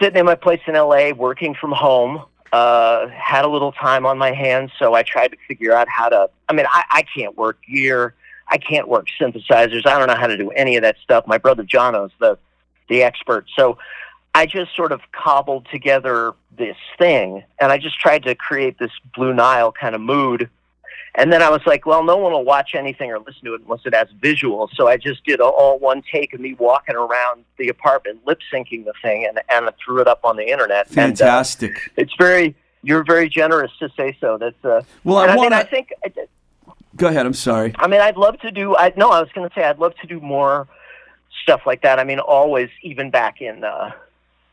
[0.01, 4.17] sitting in my place in LA, working from home, uh, had a little time on
[4.17, 6.31] my hands, so I tried to figure out how to.
[6.49, 8.15] I mean, I, I can't work gear,
[8.51, 11.27] I can't work synthesizers, I don't know how to do any of that stuff.
[11.27, 12.39] My brother Jono's the
[12.89, 13.79] the expert, so
[14.35, 18.93] I just sort of cobbled together this thing, and I just tried to create this
[19.15, 20.49] Blue Nile kind of mood.
[21.15, 23.63] And then I was like, well, no one will watch anything or listen to it
[23.63, 24.69] unless it has visuals.
[24.75, 28.39] So I just did a, all one take of me walking around the apartment, lip
[28.53, 30.87] syncing the thing, and, and I threw it up on the internet.
[30.91, 31.91] And, uh, Fantastic.
[31.97, 34.39] it's very, you're very generous to say so.
[34.39, 35.93] That's, uh, well, I I, want mean, I think,
[36.99, 37.25] Go ahead.
[37.25, 37.75] I'm sorry.
[37.79, 39.95] I mean, I'd love to do, I, no, I was going to say, I'd love
[40.03, 40.69] to do more
[41.43, 41.99] stuff like that.
[41.99, 43.93] I mean, always, even back in, uh,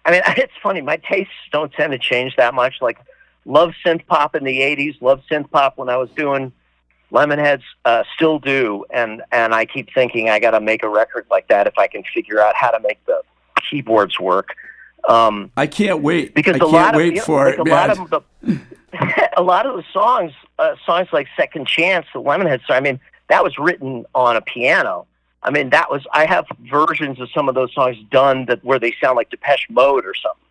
[0.05, 2.75] I mean, it's funny, my tastes don't tend to change that much.
[2.81, 2.99] Like,
[3.45, 6.53] love synth pop in the 80s, love synth pop when I was doing
[7.11, 8.85] Lemonheads, uh, still do.
[8.91, 11.87] And, and I keep thinking I got to make a record like that if I
[11.87, 13.21] can figure out how to make the
[13.69, 14.55] keyboards work.
[15.09, 16.35] Um, I can't wait.
[16.35, 18.09] because I a can't lot wait of you know, for like it, a lot of
[18.09, 18.21] the
[19.37, 22.77] a lot of the songs, uh, songs like Second Chance, the Lemonhead song.
[22.77, 25.07] I mean, that was written on a piano.
[25.43, 28.79] I mean, that was I have versions of some of those songs done that where
[28.79, 30.41] they sound like Depeche Mode or something.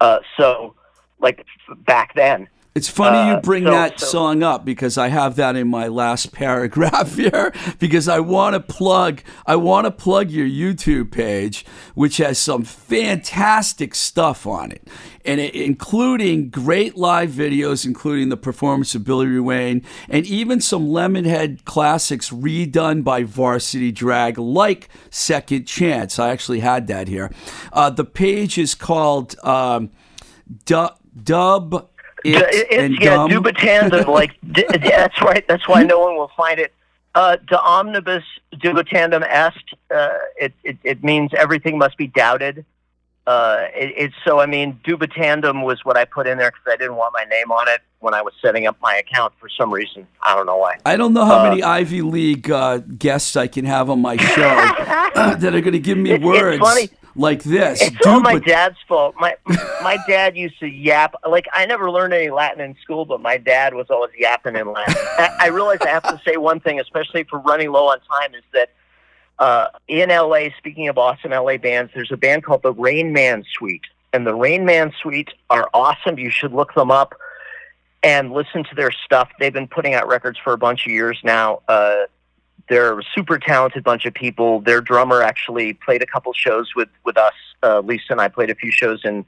[0.00, 0.74] Uh, so,
[1.20, 1.46] like
[1.86, 5.36] back then, It's funny you Uh, bring so- that so- song up because I have
[5.36, 10.30] that in my last paragraph here because I want to plug I want to plug
[10.30, 11.64] your YouTube page
[11.94, 14.88] which has some fantastic stuff on it
[15.24, 20.88] and it, including great live videos including the performance of Billy Ruane and even some
[20.88, 26.18] Lemonhead classics redone by Varsity Drag like Second Chance.
[26.18, 27.30] I actually had that here.
[27.72, 29.90] Uh, the page is called um,
[30.66, 30.90] Du-
[32.24, 33.30] It it's and yeah, dumb.
[33.30, 35.46] Dubitanda, like d- that's right.
[35.46, 36.72] That's why no one will find it.
[37.14, 38.24] Uh, de omnibus
[38.56, 39.56] dubitandum est.
[39.94, 40.08] Uh,
[40.40, 42.64] it, it it means everything must be doubted.
[43.26, 44.40] uh, it, it's so.
[44.40, 47.24] I mean, Duba Tandem was what I put in there because I didn't want my
[47.24, 50.06] name on it when I was setting up my account for some reason.
[50.26, 50.76] I don't know why.
[50.84, 54.16] I don't know how Uh, many Ivy League uh, guests I can have on my
[54.16, 54.42] show
[55.14, 56.88] that are going to give me It- it's words funny.
[57.16, 57.80] Like this.
[57.82, 59.14] It's all my Duba- dad's fault.
[59.18, 59.36] My
[59.82, 61.14] my dad used to yap.
[61.28, 64.72] Like I never learned any Latin in school, but my dad was always yapping in
[64.72, 64.94] Latin.
[64.96, 68.34] I, I realize I have to say one thing, especially for running low on time,
[68.34, 68.70] is that
[69.38, 73.44] uh, in LA, speaking of awesome LA bands, there's a band called the Rain Man
[73.56, 76.18] Suite, and the Rain Man Suite are awesome.
[76.18, 77.14] You should look them up
[78.02, 79.30] and listen to their stuff.
[79.40, 81.62] They've been putting out records for a bunch of years now.
[81.68, 82.04] Uh,
[82.68, 84.60] they're a super talented bunch of people.
[84.60, 87.34] Their drummer actually played a couple shows with with us.
[87.62, 89.24] Uh, Lisa and I played a few shows in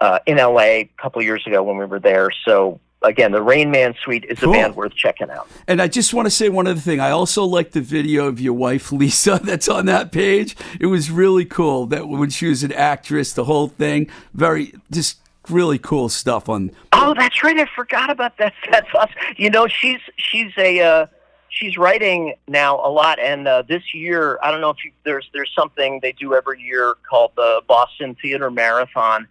[0.00, 2.30] uh, in LA a couple years ago when we were there.
[2.44, 4.50] So again, the Rain Man Suite is Cool.
[4.50, 5.48] a band worth checking out.
[5.66, 7.00] And I just want to say one other thing.
[7.00, 10.56] I also like the video of your wife Lisa that's on that page.
[10.80, 15.18] It was really cool that when she was an actress, the whole thing, very just
[15.48, 16.70] really cool stuff on.
[16.92, 17.58] Oh, that's right.
[17.58, 18.52] I forgot about that.
[18.70, 19.14] That's awesome.
[19.36, 21.06] You know, she's she's a uh,
[21.50, 25.28] she's writing now a lot, and uh, this year I don't know if you, there's
[25.34, 29.28] there's something they do every year called the Boston Theater Marathon,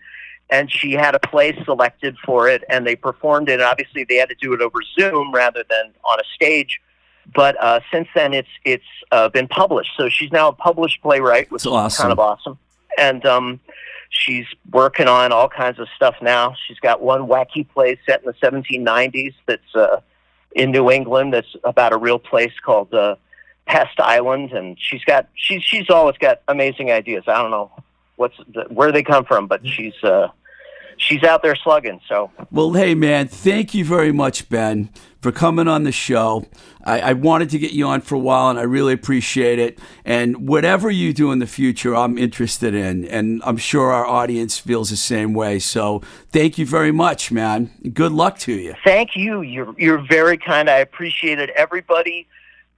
[0.49, 3.53] and she had a play selected for it, and they performed it.
[3.53, 6.82] And obviously, they had to do it over Zoom rather than on a stage.
[7.34, 9.91] But uh, since then, it's it's uh, been published.
[9.97, 12.03] So she's now a published playwright, which That's is awesome.
[12.03, 12.59] kind of awesome.
[12.97, 13.59] And um,
[14.09, 16.55] she's working on all kinds of stuff now.
[16.67, 20.01] She's got one wacky play set in the 1790s that's uh,
[20.55, 21.33] in New England.
[21.33, 23.15] That's about a real place called uh,
[23.65, 27.23] Pest Island, and she's got she's she's always got amazing ideas.
[27.27, 27.71] I don't know
[28.15, 30.29] what's the, where they come from, but she's uh,
[30.99, 31.99] she's out there slugging.
[32.07, 34.89] So Well, hey, man, thank you very much, Ben,
[35.21, 36.45] for coming on the show.
[36.83, 39.79] I, I wanted to get you on for a while, and I really appreciate it.
[40.05, 43.05] And whatever you do in the future, I'm interested in.
[43.05, 45.59] And I'm sure our audience feels the same way.
[45.59, 47.71] So thank you very much, man.
[47.93, 48.75] Good luck to you.
[48.83, 49.41] thank you.
[49.41, 50.69] You're you're very kind.
[50.69, 51.49] I appreciate it.
[51.51, 52.27] Everybody,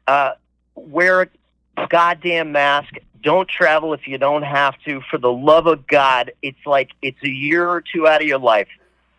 [0.08, 0.32] uh,
[0.76, 1.22] wear
[1.78, 2.96] a goddamn mask.
[3.22, 5.02] Don't travel if you don't have to.
[5.10, 8.40] For the love of God, it's like it's a year or two out of your
[8.40, 8.68] life.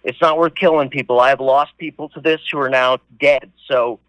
[0.05, 1.21] It's not worth killing people.
[1.21, 3.53] I have lost people to this who are now dead.
[3.69, 4.01] So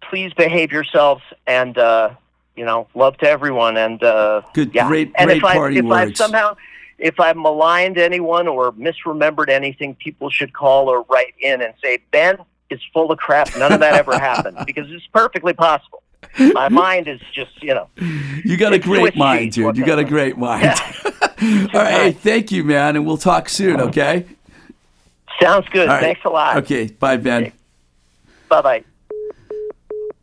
[0.00, 2.14] please behave yourselves and uh,
[2.56, 3.76] you know love to everyone.
[3.76, 4.88] And uh, Good, yeah.
[4.88, 6.56] great, and great if I parting if I've somehow
[6.98, 11.98] if I've maligned anyone or misremembered anything, people should call or write in and say
[12.12, 12.36] Ben
[12.70, 13.54] is full of crap.
[13.56, 16.02] None of that ever happened because it's perfectly possible.
[16.38, 17.88] My mind is just you know.
[18.44, 19.76] you got a great mind, dude.
[19.76, 20.64] You got a great mind.
[21.04, 23.88] All right, hey, thank you, man, and we'll talk soon, uh-huh.
[23.88, 24.26] okay?
[25.40, 25.88] Sounds good.
[25.88, 26.00] Right.
[26.00, 26.56] Thanks a lot.
[26.58, 27.52] Okay, bye, Ben.
[28.48, 28.84] Bye bye.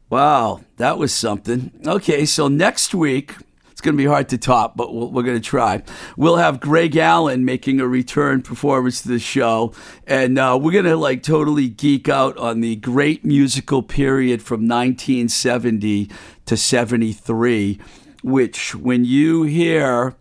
[0.10, 1.72] Wow, that was something.
[1.86, 3.36] Okay, so next week,
[3.80, 5.82] it's going to be hard to top, but we'll, we're going to try.
[6.18, 9.74] We'll have Greg Allen making a return performance to the show,
[10.06, 14.68] and uh, we're going to like totally geek out on the great musical period from
[14.68, 16.12] 1970
[16.46, 17.80] to 73,
[18.22, 20.14] which, when you hear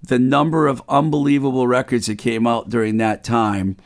[0.00, 3.76] the number of unbelievable records that came out during that time,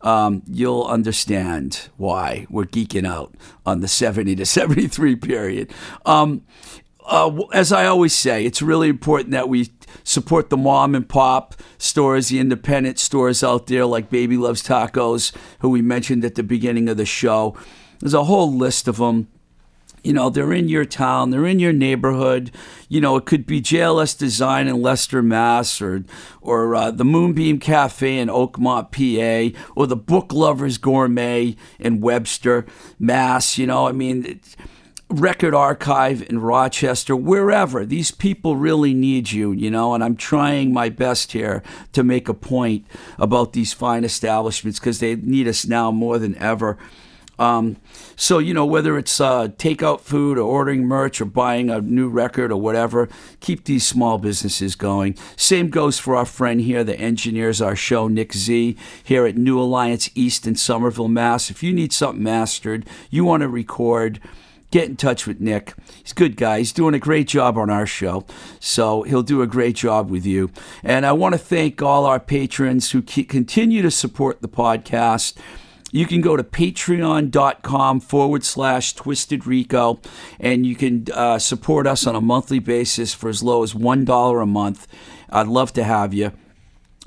[0.00, 3.32] um, you'll understand why we're geeking out
[3.64, 5.70] on the 70 to 73 period.
[6.04, 6.42] Um,
[7.06, 9.70] uh, as I always say, it's really important that we
[10.04, 15.32] support the mom and pop stores, the independent stores out there like Baby Loves Tacos,
[15.60, 17.56] who we mentioned at the beginning of the show.
[18.00, 19.28] There's a whole list of them
[20.02, 22.50] you know they're in your town they're in your neighborhood.
[22.88, 26.04] You know it could be jls design in leicester mass or
[26.40, 32.66] or uh, the moonbeam cafe in oakmont pa or the book lovers gourmet in webster
[32.98, 33.86] mass you know?
[33.86, 34.56] I mean it's,
[35.12, 40.72] record archive in rochester wherever these people really need you you know and i'm trying
[40.72, 42.86] my best here to make a point
[43.18, 46.78] about these fine establishments because they need us now more than ever
[47.38, 47.76] um,
[48.14, 52.08] so you know whether it's uh, takeout food or ordering merch or buying a new
[52.08, 53.08] record or whatever,
[53.40, 55.16] keep these small businesses going.
[55.36, 59.58] Same goes for our friend here that engineers our show, Nick Z, here at New
[59.58, 61.50] Alliance East in Somerville, Mass.
[61.50, 64.20] If you need something mastered, you want to record.
[64.72, 65.74] Get in touch with Nick.
[66.02, 66.58] He's a good guy.
[66.58, 68.24] He's doing a great job on our show.
[68.58, 70.50] So he'll do a great job with you.
[70.82, 75.36] And I want to thank all our patrons who continue to support the podcast.
[75.90, 80.00] You can go to patreon.com forward slash twisted rico
[80.40, 84.42] and you can uh, support us on a monthly basis for as low as $1
[84.42, 84.86] a month.
[85.28, 86.32] I'd love to have you.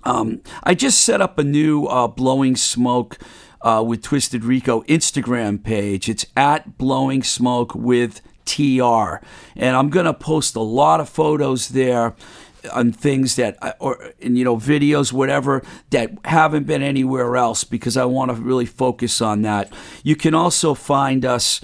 [0.03, 3.17] Um, I just set up a new uh, Blowing Smoke
[3.61, 6.09] uh, with Twisted Rico Instagram page.
[6.09, 9.17] It's at Blowing Smoke with TR.
[9.55, 12.15] And I'm going to post a lot of photos there
[12.73, 17.63] on things that uh, or in, you know videos whatever that haven't been anywhere else
[17.63, 19.71] because I want to really focus on that.
[20.03, 21.61] You can also find us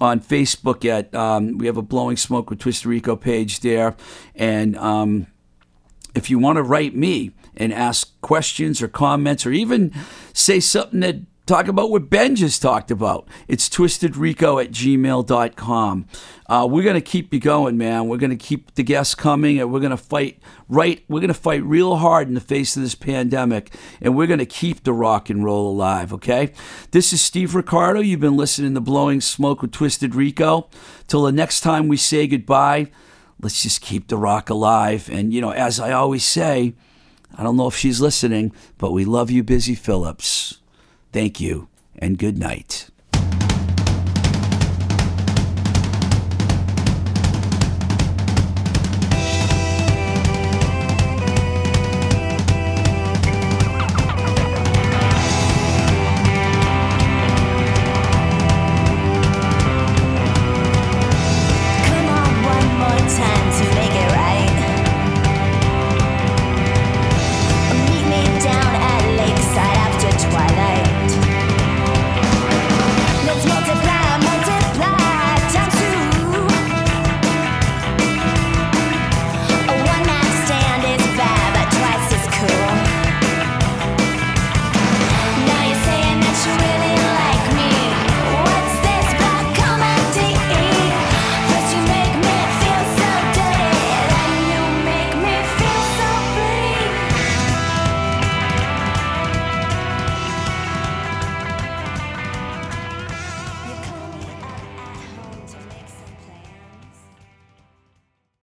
[0.00, 3.96] on Facebook at um, we have a blowing smoke with Twisted Rico page there,
[4.34, 5.26] and um,
[6.14, 9.92] if you want to write me and ask questions or comments or even
[10.32, 11.16] say something that
[11.48, 13.26] talk about what Ben just talked about.
[13.48, 16.06] It's twistedrico at gmail.com.
[16.46, 18.06] Uh, we're going to keep you going, man.
[18.06, 21.02] We're going to keep the guests coming and we're going to fight right.
[21.08, 24.38] We're going to fight real hard in the face of this pandemic and we're going
[24.38, 26.52] to keep the rock and roll alive, okay?
[26.90, 28.00] This is Steve Ricardo.
[28.00, 30.68] You've been listening to Blowing Smoke with Twisted Rico.
[31.06, 32.90] Till the next time we say goodbye,
[33.40, 35.08] let's just keep the rock alive.
[35.10, 36.74] And, you know, as I always say,
[37.38, 40.58] I don't know if she's listening, but we love you, Busy Phillips.
[41.12, 42.90] Thank you and good night.